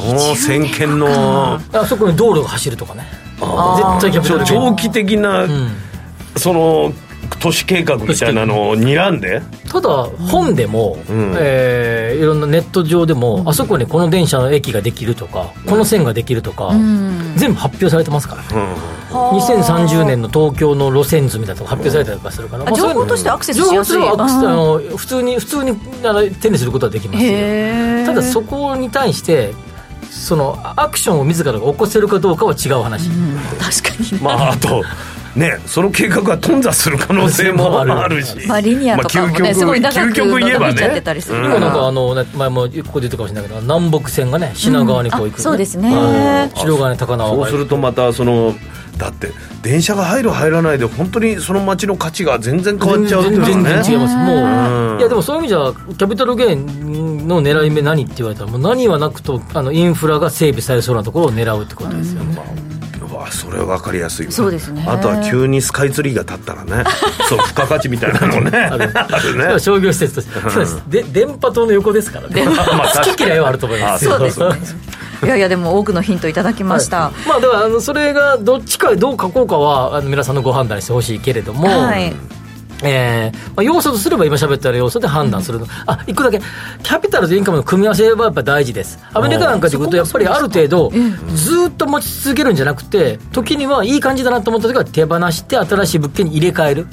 [0.02, 3.06] もう先見のあそこに道路が走るとかね。
[3.40, 5.48] 絶対キャピタル長期的な、
[6.38, 6.94] その
[7.40, 9.42] 都市計画みたいなのを睨んで？
[9.70, 9.90] ただ
[10.30, 11.36] 本でも、ん。
[11.40, 16.72] えーいろんなネット上でも、あそこにこの電車の駅ができるとかこの線ができるとか、
[17.36, 18.76] 全部発表されてますからね、
[19.10, 23.96] 2030年の東京の路線図みたいなのが発表されたりとかするから、あ情報としてアクセスしやすい。
[23.96, 25.72] 情報としてあの普通に普通に
[26.04, 29.54] あの手にすることはできますただそこに対して
[30.12, 33.10] そのアクションを自らが起こせるかどうかは違う話、
[33.60, 34.22] 確かに。
[34.22, 34.84] まああと
[35.36, 38.24] ねその計画が頓挫する可能性も ある。
[38.24, 38.48] し。
[38.48, 45.36] まあリニアとかもね、まあ究極すごい長く究極言えば伸びちゃってねたりする、うん今なんかあの、ね、前もここで言ったかもしれないけど南北線がね品川にこう行く、ね。
[45.40, 45.96] あそうですね。
[45.96, 48.56] はい白金高輪そうするとまたその
[48.98, 49.32] だって
[49.64, 54.16] 電車が入る入らないで本当にその街の価値が全然変わっちゃうっていうの全はね然違います。
[54.16, 54.38] もう、
[54.94, 55.00] うん。
[55.00, 62.46] いやでもそういう意味じゃキャピタルゲインの狙い目何って言われたらもう何はなくとあのインフラが整備されそうなところを狙うってことですよね、うわ
[63.32, 64.86] それは分かりやすいわそうですね。
[64.88, 66.84] あとは急にスカイツリーが立ったらね
[67.30, 68.58] そう付加価値みたいなのね。
[68.58, 68.78] あ
[69.20, 69.60] るね。
[69.60, 70.84] 商業施設として、そうです。
[70.88, 72.46] で電波塔の横ですからね。
[72.46, 74.06] まあ好き嫌いはあると思います。
[74.06, 74.46] よそうですね。
[75.24, 77.28] いやいやでも多くのヒントいただきました、はい。
[77.28, 82.14] まあだからあのそれがどっちかどう書こうかはあの皆さんのご判断にしてほしいけれども、はい
[82.84, 86.40] えーまあ、要素とすれば今喋った要素で判断するの、あ一個だけ。
[86.40, 89.00] キャピタルとインカムの組み合わせはやっぱ大事です。
[89.14, 90.92] アメリカなんかでいうとやっぱりある程度
[91.36, 96.88] ずっと持ち続けるんじゃなくて時にはいい感じだなと思った時は手放して新しい物件に入れ替える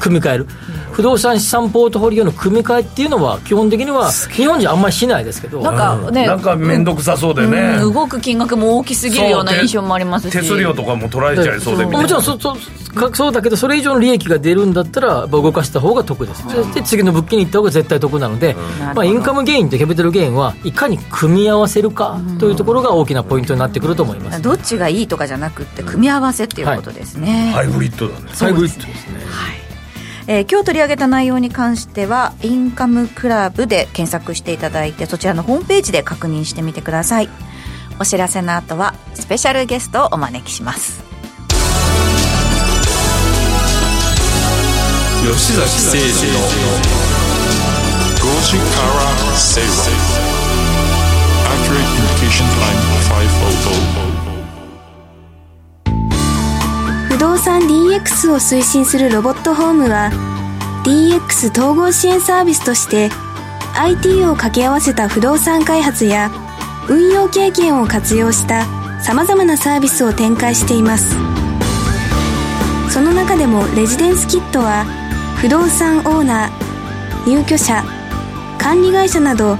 [0.00, 0.46] 組み替える。
[0.92, 5.60] 不動産資産ポートフォリオの組み替えっていうのは基本的には日本人あんまりしないですけど。
[5.60, 10.32] なんかね、なんか面倒くさそうでね、うん動く金額も大きすぎるような印象もありますし。
[10.32, 12.02] 手数料とかも取られちゃいそうでみたいな。
[12.02, 12.56] もちろんそそ
[12.96, 16.42] かそうだけどそれ以上の利益が出るんだったら動かした方が得です。
[16.42, 18.56] そして次の物件に行った方が絶対得なので、
[18.94, 28.30] まあ、インカムゲインとキャピタルゲインはいかに組み合わせるかというところが大きなポイントになってくると思います、どっちがいいとかじゃなくって組み合わせっていうことですね、ハイブリッドだね。
[28.32, 29.65] ハイブリッドですね
[30.28, 37.28] えー今日取り上げた内容に関してはインカムクラブで検索していただいてそちらのホームページで確認してみてください。
[37.98, 41.02] お知らせの後はスペシャルゲストをお招きします。
[45.26, 46.38] 吉崎誠二の
[48.16, 49.70] 5時から正論
[51.46, 52.78] Accurate Communication Time
[54.02, 54.05] 500
[57.16, 60.10] 不動産 DX を推進するロボットホームは
[60.84, 63.08] DX 統合支援サービスとして
[63.74, 66.30] IT を掛け合わせた不動産開発や
[66.90, 68.66] 運用経験を活用した
[69.00, 71.16] さまざまなサービスを展開しています。
[72.92, 74.84] その中でもレジデンスキットは
[75.38, 77.82] 不動産オーナー入居者
[78.58, 79.56] 管理会社など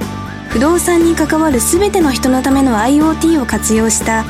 [0.51, 4.27] 不動産に関わる全ての人のための IoT を活用した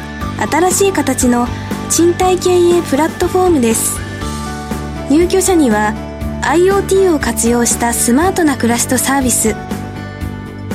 [0.49, 1.49] 新しい形の
[1.89, 3.99] 賃貸経営プラットフォームです。
[5.09, 5.95] 入居者には
[6.43, 9.55] IoT を活用したスマートな暮らしとサービス。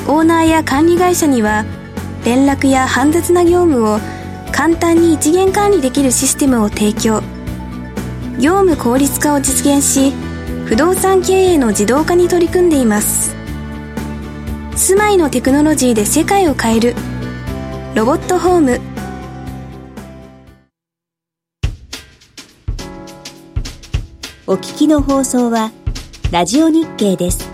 [0.08, 1.64] オーナーや管理会社には
[2.24, 4.00] 連絡や煩雑な業務を
[4.52, 7.22] 簡単に一元管理できるシステムを提供。
[8.38, 10.12] 業務効率化を実現し
[10.66, 13.36] 不動産経営の自動化に取り組んでいます。
[14.74, 16.94] 住まいのテクノロジーで世界を変える。
[17.94, 18.91] ロボットホーム。
[24.44, 25.70] お聞きの放送は
[26.32, 27.51] ラジオ日経です。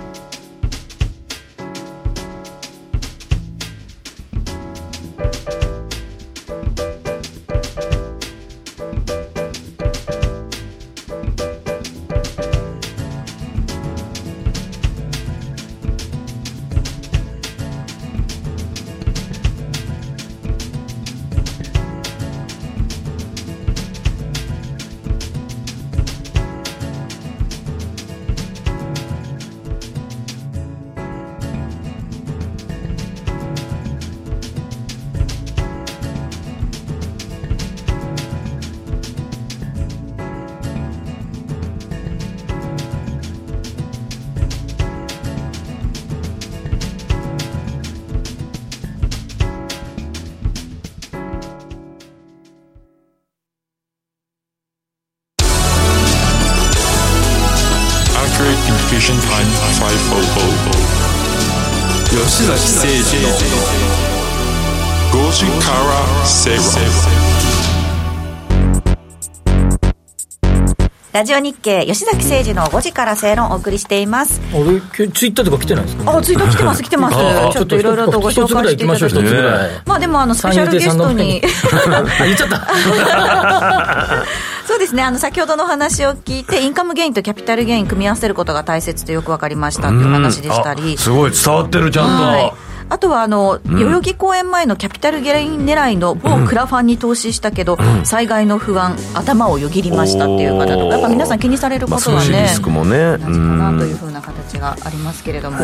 [71.19, 74.41] ラジオ日経吉崎誠二の5時から正論をお送りしています。
[74.55, 76.17] 俺ツイッターとか来てないですか？
[76.17, 77.17] あツイート来てます来てます。
[77.17, 79.83] ちょっといろいろとご紹介していただきましょう一つぐらい。
[79.85, 81.43] まあでもあのスペシャルゲストに。
[81.93, 82.69] あ 言っちゃった。
[84.69, 85.03] そうですね。
[85.03, 90.95] あの先ほどの話を聞いてインカムゲインとキャピタルゲイン組み合わせることが大切とよく分かりましたっていう話でしたり。
[90.97, 91.33] あすごい。
[91.33, 92.53] 伝わってるちゃんと、はい
[92.91, 103.19] あとはあの、代々木公演前のキャピタルゲイン狙いの某クラファンに投資したけど、災害の不安頭をよぎりましたっていう方とかやっぱ皆さん気にされることはまあ、リスクもね。
[103.19, 105.59] 同じかなというふうな形がありますけれども。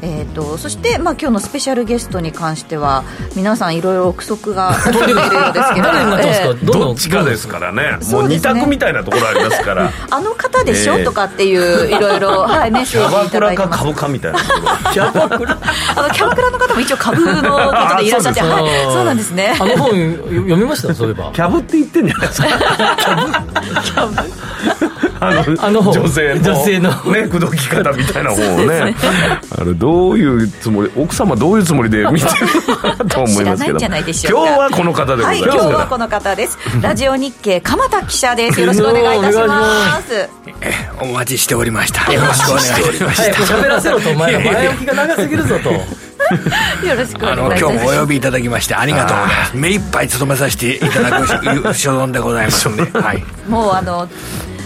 [0.00, 3.02] えー、とそして、まあ、今日のスペシャルゲストに関しては
[3.34, 5.20] 皆さんいろいろ憶測が飛んでるよう
[5.52, 7.96] ですけど誰になってますか、えーどっちかですからね。
[7.98, 9.90] もそう二択みたいなところありますから。
[10.10, 13.78] あの方でしょ、ええとかっていういろいろ、はい、メッキセージいャバクラかただいてます。
[13.84, 14.66] 株かみたいなところ。
[14.92, 15.58] キャバクラ。
[15.96, 18.84] あのキャバクラの方も一応株のことでいらっしゃってあはい。
[18.92, 19.56] そうなんですね。
[19.58, 20.94] あの本読みました？
[20.94, 21.30] そういえば。
[21.32, 22.48] キャブって言ってんじゃないですか。
[23.96, 26.90] あのあの女性の女性の。
[27.12, 28.94] ね口説き方みたいな本をね。
[29.56, 36.58] あれどういうつもり奥様どういうつもりで見てるのかなと思いますけど今日はこの方でござはいいます、今日はこの方です。
[36.80, 38.60] ラジオ日経鎌田記者です。
[38.60, 40.28] よろしくお願いいたしまます。
[41.00, 42.12] お待ちしておりました。
[42.12, 43.22] よろしくお願いします。
[43.22, 44.32] 早く喋らせろとお前。
[44.32, 45.70] ら前置きが長すぎるぞと。
[46.86, 47.74] よろしくお願いいたします。
[47.74, 49.56] 今日もお呼びいただきましてありがとうございます。
[49.56, 51.26] 目いっぱい務めさせていただく
[51.74, 53.24] 所存でございますんで、 はい。
[53.48, 54.08] もうあの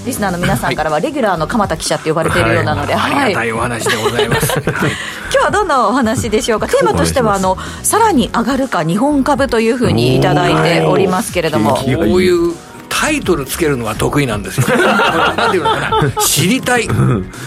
[0.04, 3.28] リスナーの皆さんからはレギュラーの鎌田記者って呼ばれているようなので、あはい。
[3.28, 4.52] りがたいお話でございます。
[4.58, 4.64] はい。
[4.64, 6.66] 今日はどんなお話でしょうか？
[6.68, 11.76] テーマとしてはあのさらに上がるか日本株というふうにいただいておりますけれども。
[11.76, 11.88] こう
[12.22, 12.54] いう
[13.02, 14.66] タイトルつけるのが得意なんですよ。
[14.78, 16.88] なんていうのかな、知りたい、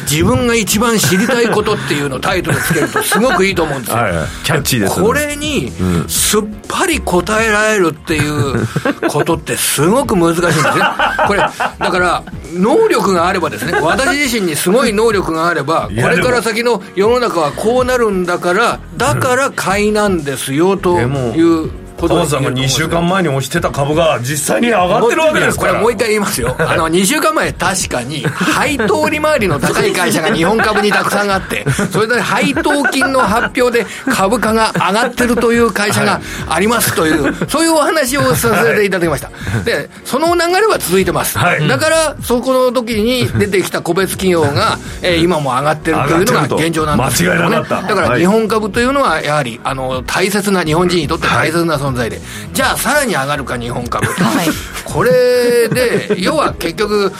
[0.02, 3.96] 自分が一番知りたいことっていうのをタイトルつけるとすごくいいと思うんですよ。
[3.96, 4.28] はいはい。
[4.44, 5.08] キャッチーですね。
[5.08, 5.72] これに
[6.10, 8.68] すっぱり答えられるっていう
[9.08, 10.64] ことってすごく難しいんですね。
[11.26, 25.72] これ、だから、能力があればですね、私自身にすごい能力があれば、これから先の世の中はこうなるんだから、だから買いなんですよという浜田さんが2週間前に押してた株が実際に上がってるわけですから。
[25.72, 26.56] これもう一回言いますよ。
[26.60, 39.32] あの、2週間前確かに、配当利回りの高い会社が日本株にたくさんあって、それで配当金の発表で株価が上がってるという会社がありますという、そういうお話をさせていただきました。
[39.64, 41.38] で、その流れは続いてます。
[41.38, 41.68] はい。
[41.68, 47.88] だから、そこの時に出てきた個別企業が、えー今も上がってるというのが現状なんですけど、ね、間違いなかった。
[47.88, 48.20] だからはい。
[48.20, 52.20] 日本株というのは、やはり、あの、大切な、日本人にとって大切な存在で、
[52.54, 54.06] じゃあ、さらに上がるか、日本株。
[54.08, 54.48] はい。
[54.86, 57.12] これで、要は結局、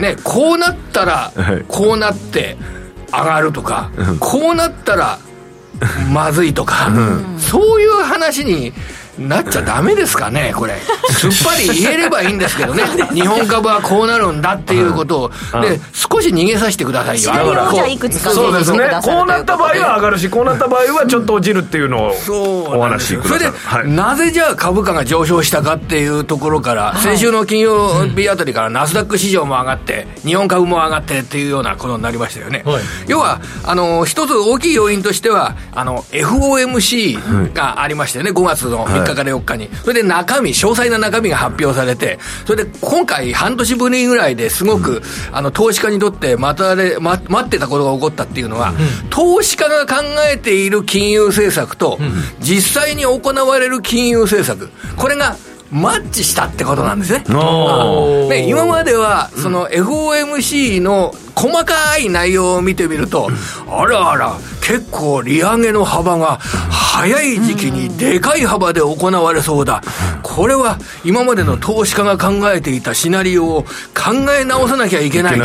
[0.00, 2.56] ね、こうなったらはい、こうなって
[3.12, 5.18] 上がるとか、こうなったら
[6.10, 6.90] まずいとか、
[7.38, 8.72] そういう話に
[9.28, 10.74] なっちゃダメですかね、これ。
[11.10, 15.30] すっぱり言えればいいんですけどね、 日本株はこうなるんだっていうことを、
[15.60, 17.32] で、少し逃げさせてくださいよ。
[17.32, 18.90] シナリオをじゃあいくつかそうですね。
[19.02, 22.12] こうなった場合は上がるしこうなった場合はちょっと落ちるっていうのを
[22.78, 23.38] お話しください。
[23.38, 23.90] それで、はい。
[23.90, 32.62] なぜじゃあ株価が上昇したかっていうところから、先週の金曜日あたりからナスダック市場も上がって、日本株も上がってっていうようなことになりましたよね。
[32.64, 32.82] はい。
[33.06, 39.70] 要は、あの、一つ大きい要因としては、あの、FOMC がありましたよね、5月の3日から4日に。
[39.82, 48.72] それで中身、詳細な中身が発表されて、それで今回半年ぶりぐらいですごく、あの、投資家にとって待たれ、ま、待ってたことが起こったっていうのは、
[49.10, 51.98] 投資家が考えている金融政策と、
[52.40, 55.36] 実際に行われる金融政策、これが
[55.72, 57.24] マッチしたってことなんですね。
[57.30, 63.30] おーで今までは、その FOMC の細かい内容を見てみると、
[63.68, 69.82] あらあら、結構利上げの幅が早い時期にでかい幅で行われそうだ。
[70.22, 75.44] これは今までの投資家が考えていたシナリオを考え直さなきゃいけないと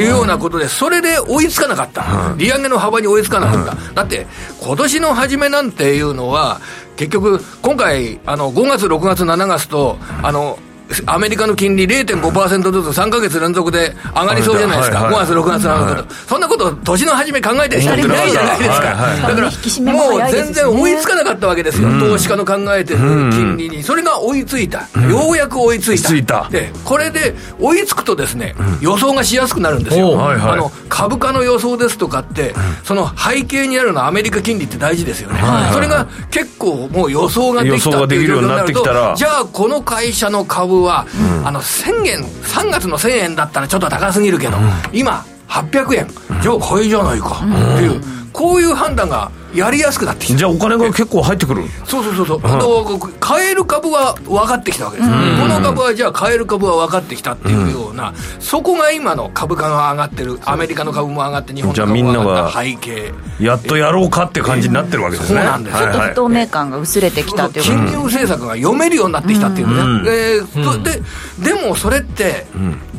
[0.00, 2.34] いうようなことで、それで追いつかなかった。
[2.36, 3.92] 利上げの幅に追いつかなかった。
[3.92, 4.28] だって、
[4.62, 6.60] 今年の初めなんていうのは、
[6.96, 10.58] 結局、今回、あの、5月、6月、7月と、あの、
[11.06, 14.96] アメリカの金利0.5%ずつ3ヶ月連続で上がりそうじゃないですか。
[14.96, 16.14] はいはい5月、6月、7月と。
[16.28, 18.76] そんなこと、年の初め考えてる人いないじゃないですか。
[18.76, 21.88] はいはいだから、ももう全然追いつかなかったわけですよ。
[21.98, 23.82] 投資家の考えてる金利に。
[23.82, 24.78] それが追いついた。
[25.08, 26.10] ようやく追いついた。
[26.10, 30.12] 追いついたで、これで追いつくとですね、予想がしやすくなるんですよ。
[30.12, 35.40] はいはいあの、株価の予想ですとかって、その背景にあるのはアメリカ金利って大事ですよね。
[35.72, 41.06] それが結構もう予想ができた予想ができるようになってきたらじゃあこの会社の株は、
[41.44, 44.56] あの、1000円、3月の1000円だったらちょっと高すぎるけど、
[44.92, 46.08] 今、800円、
[46.42, 47.42] じゃあ買いじゃないか。
[47.74, 48.00] っていう、
[48.32, 50.38] こういう判断がやりやすくなってきた。
[50.38, 51.62] じゃあお金が結構入ってくる。
[51.84, 70.06] そうそうそうそう、あの買える株は分かってきたわけです、この株はじゃあ買える株は分かってきたっていうような、そこが今の株価が上がってる、アメリカの株も上がって、日本の株も上がった背景、やっとやろうかって感じになってるわけですね、そうなんですちょっと不透明感が薄れてきたという金融政策が読めるようになってきたっていうね、うん。
[70.08, 71.00] えーそで
[71.38, 72.46] でもそれって、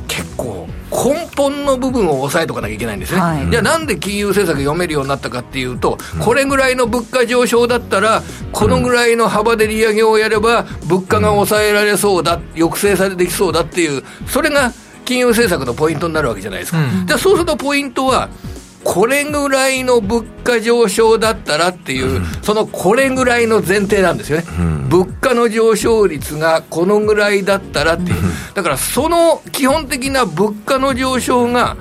[0.08, 0.65] 結構
[0.96, 3.50] 根本の部分を抑えとかなきゃいけないんですね、はい。
[3.50, 14.72] じゃあなんで金融政策読めるようになったかっていうと、これぐらいの物価上昇だったらこのぐらいの幅で利上げをやれば物価が抑えられそうだ抑制されてきそうだっていうそれが
[15.04, 18.30] 金融政策のポイントになるわけじゃないですか、じゃあそうするとポイントは
[18.86, 24.46] これぐらいの物価上昇だったらっていう、そのこれぐらいの前提なんですよね、
[24.88, 28.18] 物価の上昇率がこのぐらいだったらっていう、
[28.54, 31.76] だからその基本的な物価の上昇が、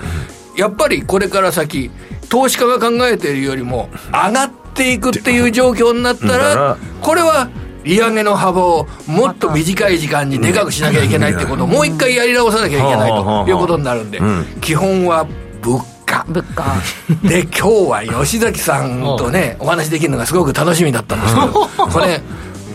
[0.56, 1.90] やっぱりこれから先、
[2.30, 7.50] 投資家が考えているよりも上がっていくっていう状況になったら、これは
[7.84, 14.20] 利上げの幅をもっと短い時間にでかくしなきゃいけないってことをもう一回やり直さなきゃいけないということになるんで、
[14.62, 15.26] 基本は
[15.60, 15.93] 物価。
[16.28, 16.76] 物価。
[17.22, 21.46] で今日は吉崎さんとねお話できるのがすごく楽しみだったんですけど
[21.88, 22.20] これ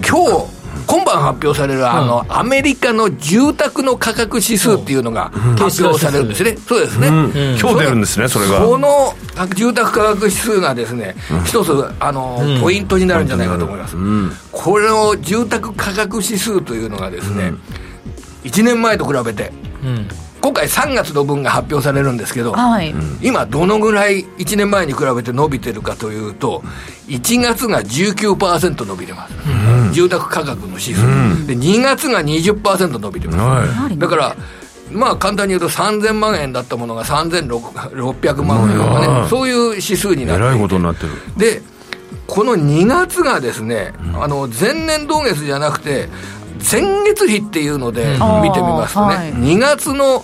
[0.08, 0.60] 今日
[0.90, 7.08] 今晩発表されるあの、アメリカの住宅の価格指数っていうのが発表されるんですね、そうですね、
[7.62, 8.66] 今日出るんですねそれが。
[8.66, 9.14] この
[9.54, 11.16] 住宅価格指数がですね、
[11.46, 13.96] 一つあの、ポイントになるんじゃないかと思います、
[14.52, 17.54] これの住宅価格指数というのがですね、
[18.44, 19.54] 1年前と比べて、
[20.42, 26.64] 今回3月の分が発表されるんですけど、はい、今どのぐらい1年前に比べて伸びてるかというと
[27.08, 29.34] 1月が19%伸びてます、
[29.94, 34.36] 住宅価格の指数、で2月が20%伸びてます、だから
[34.92, 41.12] まあ簡単に言うと3000万円だったものが3600万円とかね、そういう指数になってえらいことになってる。
[41.38, 41.62] で
[42.28, 46.10] この2月がですね、あの前年同月じゃなくて
[46.60, 49.34] 前月比っていうので見てみますとね、はい。
[49.34, 50.24] 2月の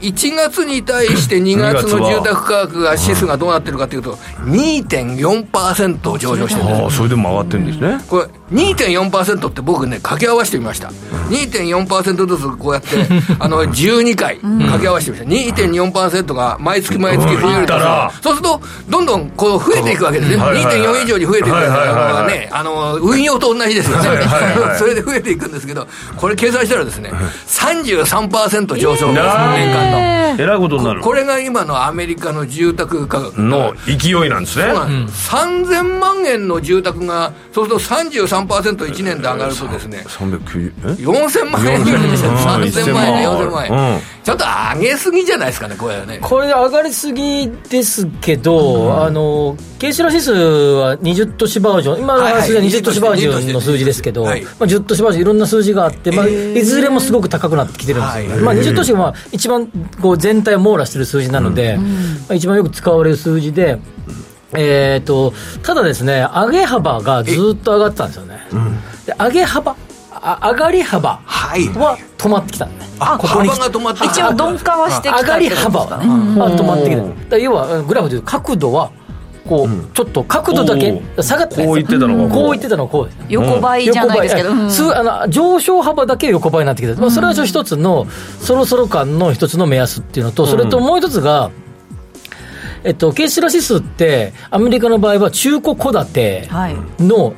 [0.00, 4.14] 1月に対して2月の住宅価格が指数がどうなってるかというと
[4.44, 7.98] 2.4%上昇してるんですああそれでも上がってるんですね。
[8.08, 10.88] これ2.4%って僕ね掛け合わせてみました、
[11.28, 12.88] 2.4%ずつこうやって
[13.38, 17.80] あの12回掛け合わせてみました、2.4%が毎月毎月増えるとうん。
[17.80, 20.76] さそうするとどんどんこう増えていくわけですね、はいはいはい。
[20.76, 22.26] 2.4以上に増えていくわけですはいはいはいはい。
[22.28, 24.08] ねあの運用と同じですよね、
[24.78, 25.86] それで増えていくんですけど
[26.16, 27.12] これ計算したらですね
[27.46, 30.18] 33%上昇です、年間の。
[30.38, 31.00] えらいことになる。
[31.00, 34.66] これが今のアメリカの住宅価格の勢いなんですね。
[34.66, 41.84] そうなんです、3000万円の住宅が、そうすると33%、1年で上がるとですね、390え？4000万円。
[41.84, 44.00] ぐらいですよ、4000 3000万円、4000万円、うん。
[44.22, 44.44] ちょっと
[44.78, 46.18] 上げすぎじゃないですかね、これはね。
[46.20, 54.42] これ上がりすぎですけど、あのケーシラ指数は20都市バージョン、今の字は20都市バージョンの数字ですけど、はい。
[54.42, 58.40] まあ、10都市バージョン、いろんな数字があって、まあ、いずれもすごく高くなってきてるんですよ、はい。
[58.40, 59.66] まあ、20都市がまあ一番
[60.02, 61.82] こう全体を網羅してる数字なので、ま
[62.30, 63.78] あ、一番よく使われる数字で。
[64.54, 65.32] えー、と
[65.62, 68.40] ただですね、上げ幅がずっと上がってたんですよね、
[69.06, 69.76] で上げ幅、
[70.10, 71.68] あ上がり幅はい。
[71.68, 78.90] は止まってきたんね、あここ幅が止まってき一応鈍化はしてきた上がり幅はね止まってきてるだ要はグラフでいう角度は
[79.48, 83.18] こう、ちょっと角度だけお下がってこう言ってたのがこう言ってたのがこうです。
[83.30, 84.58] 横ばいじゃないですけど、うん。
[84.58, 88.06] あの上昇幅だけ横ばいになってきてる、まあ、それは一つの
[88.40, 91.50] そろそろ感の一つの目安っていうのとそれともう一つが、
[92.84, 96.76] えっと、ケーシラ指数ってアメリカの場合は中古戸建てはい。
[97.02, 97.34] の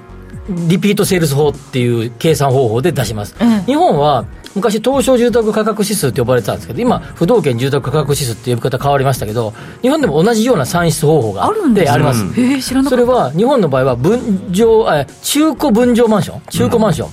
[0.68, 3.61] リピートセールス法っていう計算方法で出します、うん。
[3.62, 4.24] 日本は
[4.55, 13.05] 昔東証住宅価格指数って呼ばれてたんですけど今不動圏住宅価格指数って呼び方変わりましたけど日本でも同じような算出方法があるんであります、へえ知らなかった。
[13.05, 17.11] それは日本の場合は分譲あ中古分譲マンション中古マンション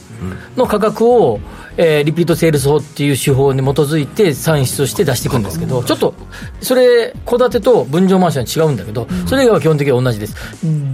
[0.58, 1.40] の価格を、
[1.78, 6.14] えーリピートセールス法っていう手法に基づいて算出して出していくんですけどちょっと
[6.62, 10.36] それ戸建てと分譲マンションは違うんだけどそれ以外は基本的には同じです。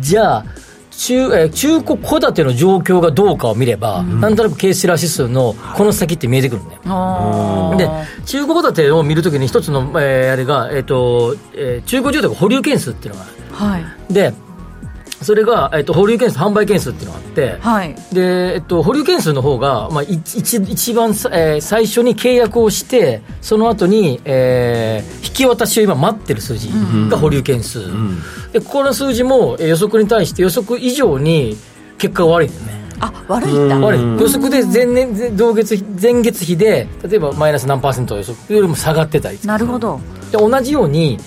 [0.02, 0.46] じゃあ
[0.96, 7.90] 中えー中古戸建ての状況がどうかを見れば、なんとなくケースラ指数のこの先って見えてくるんだよ、で
[8.28, 13.34] 中古戸建てを見るときに一つの、えーあれが、えーとえー中古住宅保留件数っていうのがある。
[13.56, 14.14] はい。
[14.14, 14.34] で
[15.24, 17.96] それが、えっと、保留件数販売件数っていうのがあって、はい。
[18.14, 26.70] でえっと、保留件数の方が、まあ、い一一番さ、えー最初に契約をしてその後に、えー引き渡しを今待ってる数字
[27.10, 27.80] が保留件数、
[28.52, 31.58] でこの数字もえー予測に対して予測以上に
[31.98, 32.84] 結果が悪いんだよね。
[33.00, 33.80] あ悪いんだ。
[33.80, 34.02] 悪い。
[34.02, 40.00] 予測で前年前同月比前月比で例えばマイナス何パーセント予測よりも下がってたりなるほど。
[40.32, 41.18] で同じように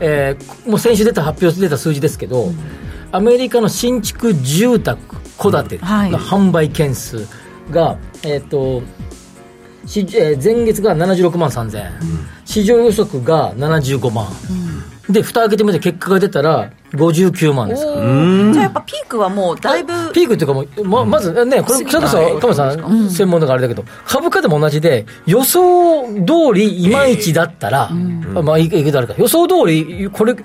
[0.00, 2.52] えーもう先週出た発表出た数字ですけど、
[3.12, 6.10] アメリカの新築住宅戸建てのはい。
[6.12, 7.26] 販売件数
[7.70, 8.82] が、えっ、と
[9.86, 11.90] しえー前月が76万3000、
[12.44, 14.26] 市場予測が75万、
[15.08, 18.52] で蓋開けてみて結果が出たら59万ですから。
[18.52, 30.36] じゃあやっぱピークはもうだいぶピークっていうかもう、ままずね、これ、それこそ、鎌さん、専門だからあれだけど、株価でも同じで、予想通りいまいちだったら、まあ、いいけどあるか、予想通り、これ、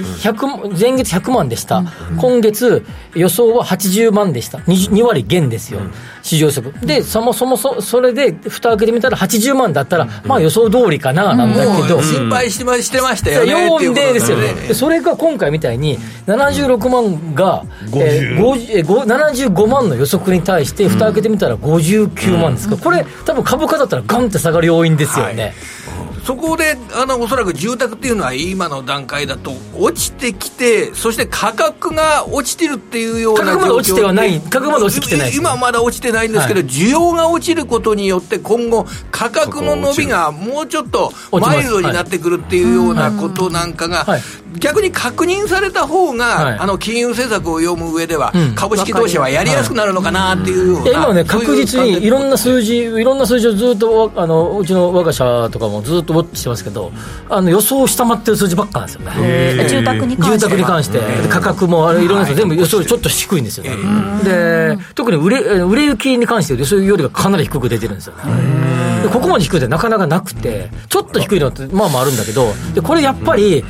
[0.00, 1.84] 100前月100万でした、
[2.18, 2.84] 今月、
[3.14, 5.80] 予想は80万でした、2, 2割減ですよ、
[6.22, 6.74] 市場予測。
[6.86, 11.96] で、そもそもそそれで、蓋開けてみたら80万だったら、まあ予想通りかな、なんだけど。
[11.96, 14.12] もう心配してましてましたよねっていう4ことで。
[14.14, 22.76] ですよね、でそれが今回みたいに、76万が、えー50えーご75万の予測に対して、蓋開けてみたら59万ですか。
[22.76, 25.54] ら、これ、多分株価だったら、ガンって下がる要因ですよね。
[26.28, 34.38] そこであのおそらく住宅っていうのは今の段階だと落ちてきてそして価格が落ちてるっていうような価格まで落ちてはない。
[34.38, 36.68] 価格まで落ちてきてない今はまだ落ちてないんですけど、はい。
[36.68, 44.20] 需要が落ちることによって今後価格の伸びがもうちょっとマイルドになってくるっていうようなことなんかが、はい
[44.58, 46.58] 逆に確認された方が、はい。
[46.58, 48.54] あの金融政策を読む上では、うん。
[48.54, 56.90] 株式投資はやりやすくなるのかなっていうような、いや今はね、そういう確実にいろんな数字、いろんな数字をずっとあのうちの我が社とかもずっとウォッチしてますけど、
[57.28, 59.68] あの予想を下回ってる数字ばっかなんですよね。
[59.68, 60.48] 住宅に関しては。
[60.48, 63.70] 住宅に関して、で価格もあれいろんな人全部予想よりちょっと低いんですよね、
[64.24, 73.64] で特に売れ売れ行きに関して予想よりがかなり低く出てるんですよね、でここまで低いってなかなかなくて、ちょっと低いのってまあまああるんだけど、でこれやっぱり、金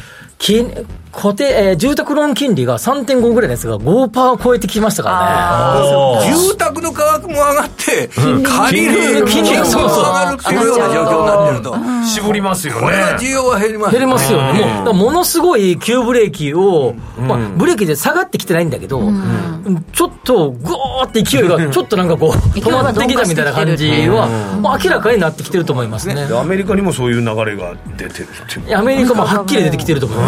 [1.12, 6.36] 固定、えー住宅ローン金利が3.5ぐらいのやつが5%を超えてきましたからね。
[6.36, 9.72] 住宅の価格も上がって、借りる金利も上
[10.12, 11.76] がるっていうような状況になってると。
[12.06, 12.80] 絞りますよね。
[12.80, 19.02] これは需要は減ります減りますよね、もうものすごい急ブレーキを、まあ、ブレーキで下がってきてないんだけど、
[19.92, 24.28] ちょっとぐーって勢いが、 ちょっとなんかこう、止まってきたみたいな感じは、
[24.60, 26.26] まあ、明らかになってきてると思いますね。
[26.26, 30.27] でアメリカにもそういう流れが出てるっていうアメリカもはっきり出てきてると思います。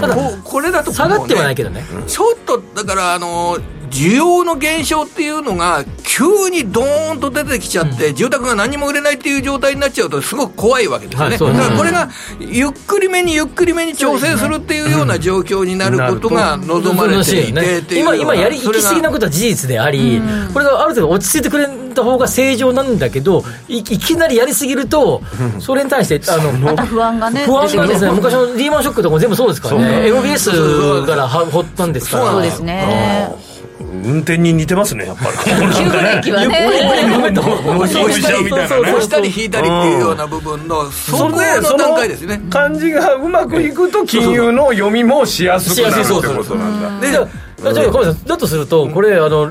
[0.00, 1.84] ただ、ここれだと下がってはないけどね。
[2.06, 3.58] ちょっとだからあの
[3.90, 12.08] 需要の減少っていうのが急にドーンと出てきちゃって、住宅が何も売れないっていう状態になっちゃうとすごく怖いわけですよね、はいだからこれが
[12.40, 20.20] ゆっくりめにゆっくりめに調整するっていうような状況になることが望まれていてっていうような今、今やり行き過ぎなことは事実であり、
[20.52, 25.22] これがある程度落ち着いてくれた方が正常なんだけど、いいきなりやりすぎると、
[25.58, 32.30] それに対して、あの、 また不安がね不安がですね、昔のリーマンショックとかも全部そうですからね、MBS からは発端ですから。
[32.32, 32.60] そうです。
[32.60, 33.45] ね
[34.04, 35.30] 運転に似てますねやっぱり。
[35.74, 36.70] 急ブレーキはね。
[37.76, 47.00] 押したりみたいなね押したり引いたりっていうような部分のそこの段階ですね感じがうまくいくと金融の読みもしやすくなるってことなんだ。
[47.00, 47.28] でじゃ
[47.70, 49.50] あ、じさんだとすると、これ、あの、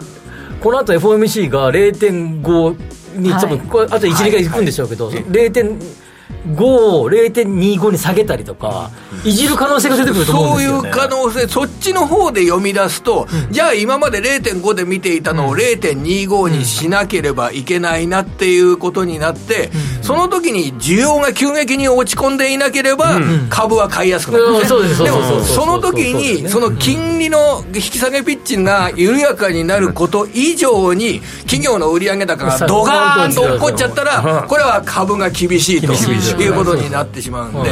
[0.62, 6.05] この後 FOMC が0.5に、はい多分これあと1、2回行くんでしょうけど、0.5
[6.58, 8.92] を0.25に下げたりとか、
[9.24, 10.90] いじる可能性が出てくると思うんそういですよ、ね。
[10.90, 19.72] う可能性、そっちの方で読み出すと、じゃあ今まで0.5で見ていたのを0.25にしなければいけないなっていうことになって、
[20.06, 24.58] その時に需要が急激に落ち込んでいなければ、株は買いやすくなる。
[24.58, 35.92] んですねでもその時に、その金利の引き下げピッチが緩やかになること以上に、企業の売上高がドガーンと落っこっちゃったら、これは株が厳しいと
[36.44, 37.72] いうことになってしまうんで、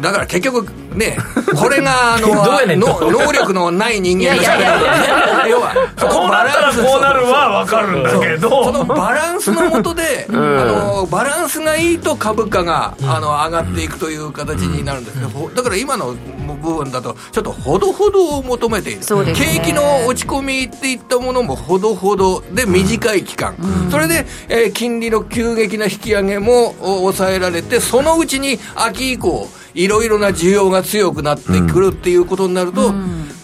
[0.00, 1.16] だから結局ね、
[1.58, 2.86] これがあの どうやねんと。
[2.86, 5.46] の能力のない人間がいやいやいや。
[5.48, 8.64] 要は、そこうなったらこうなるは分かるんだけど。
[8.64, 16.14] そのバランスのもとで、 あのバランスがいいと株価が、あの上がっていくという形になるんですね、ほだから今の
[16.62, 19.32] 部分だとちょっとほどほどを求めている、ね。
[19.34, 23.54] 景気の落ち込みっていったものもほどほどで短い期間、
[23.90, 32.94] それで、えー金利の急激な引き上げもお抑えられてそのうちに秋以降いろいろな需要が強くなってくるっていうことになると、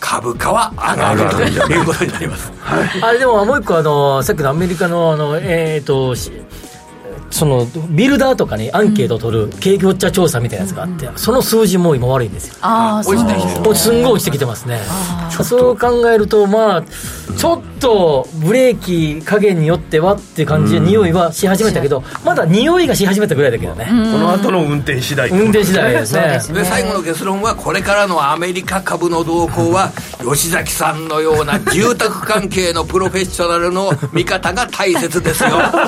[0.01, 2.51] 株価は上がるということになります。
[3.03, 6.17] あれでももう一個あの、さっきのアメリカのあの、えー、と
[7.33, 12.55] そのビルダーとかにアンケートを取る景気ウォッチャー調査みたいなやつがあって、その数字も今悪いんですよ。
[12.61, 13.61] ああそう落ちてきてる。
[13.63, 14.81] 落ちすんごい落ちてきてますね。
[15.31, 16.83] そう考えると、まあ、
[17.37, 23.87] ちょっとブレーキ加減によってはっていう感じで匂いはし始めたけど、まだ匂いがし始めたぐらいだけどね。
[23.87, 26.21] この後の運転次第運転次第ですね。
[26.29, 26.61] ですね。
[26.61, 29.91] で最後の結論はこれからのアメリカ株の動向は
[30.23, 35.51] 吉崎さんのような住宅関係のプロフェッショナルの見方が大切ですよ。
[35.51, 35.81] ということに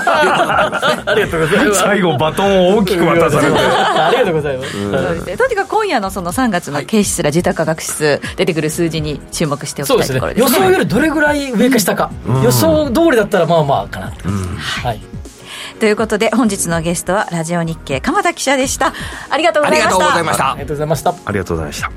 [1.05, 1.81] なりますとうございます。
[1.81, 3.59] 最後バトンを大きく渡されて。
[3.59, 12.11] ありがとうございます、とにかく今夜のその3月の経費すら住宅価格指数出てくる数字に注目しておきたいところです予想よりどれぐらい上か下か、
[12.43, 15.01] 予想通りだったらまあまあかなって感じです、はい。
[15.81, 18.93] ということで本日のゲストはラジオ日経鎌田記者でした。
[19.31, 20.51] ありがとうごありざいましたがとうございました。
[20.51, 21.11] ありがとうございました。
[21.11, 21.91] ありがとうございました。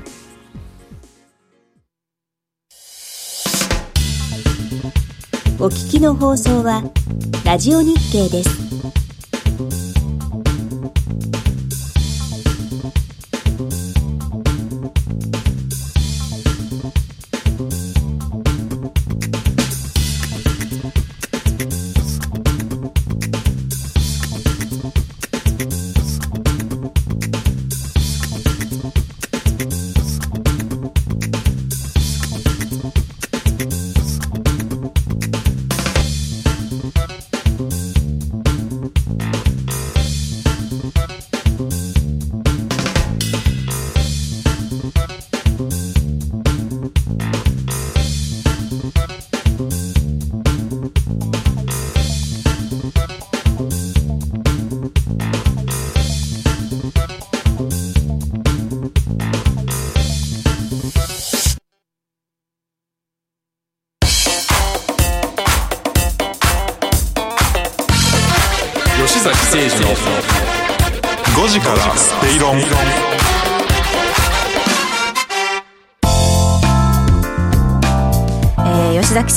[5.60, 6.84] お聞きの放送は
[7.44, 9.07] ラジオ日経です。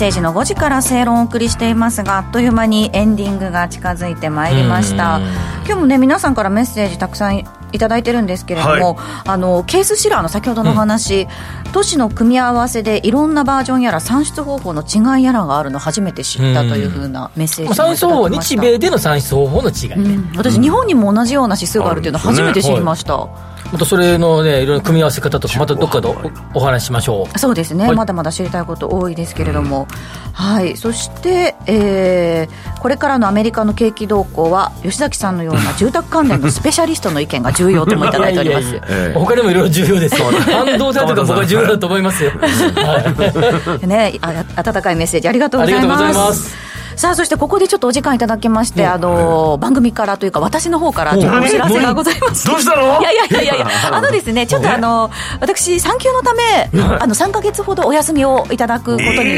[0.03, 5.19] えー吉崎誠二の5時から正論をお送りしていますがあっという間にエンディングが近づいてまいりました。
[5.65, 7.37] 今日もね皆さんからメッセージたくさん
[7.73, 11.27] いただいてるんですけれども、あのケースシラーの先ほどのお話、
[11.71, 20.31] 都市の組み合わせでいろんなバージョンやら算出方法の違いやらがあるの初めて知ったというふうなメッセージ算出方法日米での算出方法の違いで、うん。
[20.35, 23.29] 私、日本にも同じような指数があるっていうのは初めて知りました、
[23.71, 27.39] またそれのねいろいろ組み合わせ方とかまたどっかでおお話ししましょう。
[27.39, 27.95] そうですね、はい。
[27.95, 29.87] まだまだ知りたいこと多いですけれども、
[30.33, 38.79] はい、そして、えーこれからのアメリカの景気動向は吉崎さんのような住宅関連のスペシャリストの意見が重要ともいただいております。
[39.13, 40.31] 他にもいろいろ重要ですよ。
[40.31, 43.85] 半導体とか僕は重要だと思いますよ、はい。
[43.87, 52.47] ね、あ温かいメッセージありがとうございますさあそしてここでちょっとお時間いただきまして、あの番組からというか私の方からちょっとお知らせがございます。
[52.47, 52.99] どうしたの？
[52.99, 56.69] いやいやいやいやいやあのですねちょっとあの私産休のため
[56.99, 59.35] あの3か月ほどお休みをいただくことに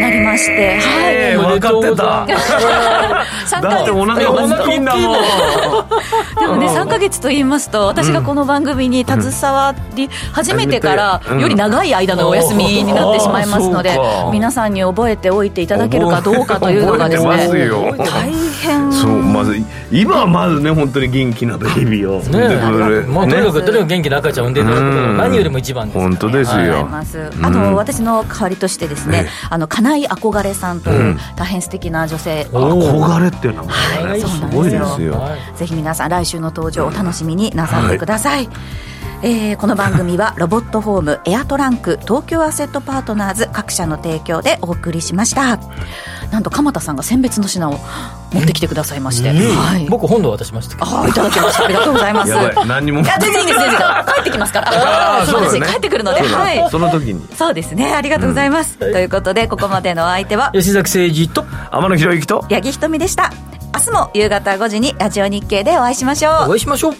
[0.00, 2.26] なりまして、えー分 かってた。
[3.48, 5.16] 3だってお腹大きいんだもん。
[6.40, 11.40] でもね3か月と言いますと私がこの番組に携わり始めてからうん。
[11.40, 13.98] より長い間のお休みになってしまいますので
[14.32, 17.94] 皆さんに覚えておいていただけるかどうかというのがです覚えてますねよ。
[17.98, 18.32] 大
[18.62, 19.56] 変そうまず
[19.90, 22.20] 今はまずね本当に元気なベイビーを。
[22.20, 25.16] 産んでくれるもうとにかくとにかく元気な赤ちゃんを産んでいただくことがうん。
[25.18, 26.88] 何よりも一番です本当ですよ。
[26.90, 35.14] あの、私の代わりとしてですね、あの金井憧れさんという大変素敵な女性、憧れっていうのははいすごいですよ。
[35.14, 35.56] はい。
[35.58, 38.48] ぜひ皆さん来週の登場お楽しみになさってください、
[39.20, 45.58] えーこの番組はロボットホームエアトランク東京アセットパートナーズ各社の提供でお送りしました。
[46.30, 47.78] なんと鎌田さんが選別の品を
[48.32, 50.86] 持ってきてくださいまして、はい、僕本土渡しましたけど。
[50.86, 51.64] あーいただきました。
[51.64, 52.30] ありがとうございます。
[52.30, 52.68] やばい。
[52.68, 53.00] 何にも。
[53.00, 55.26] いや全然いいです全然帰ってきますから。
[55.26, 55.66] そうだね。
[55.66, 56.20] 帰ってくるので。
[56.20, 56.70] はい。
[56.70, 57.26] その時に。
[57.34, 57.92] そうですね。
[57.94, 63.32] ありがとうございます、ということでここまでのお相手は吉崎誠二と天野博之と八木ひとみでした。
[63.74, 66.32] 明日も夕方5時にラジオ日経でお会いしましょう。
[66.50, 66.94] お会いしましょう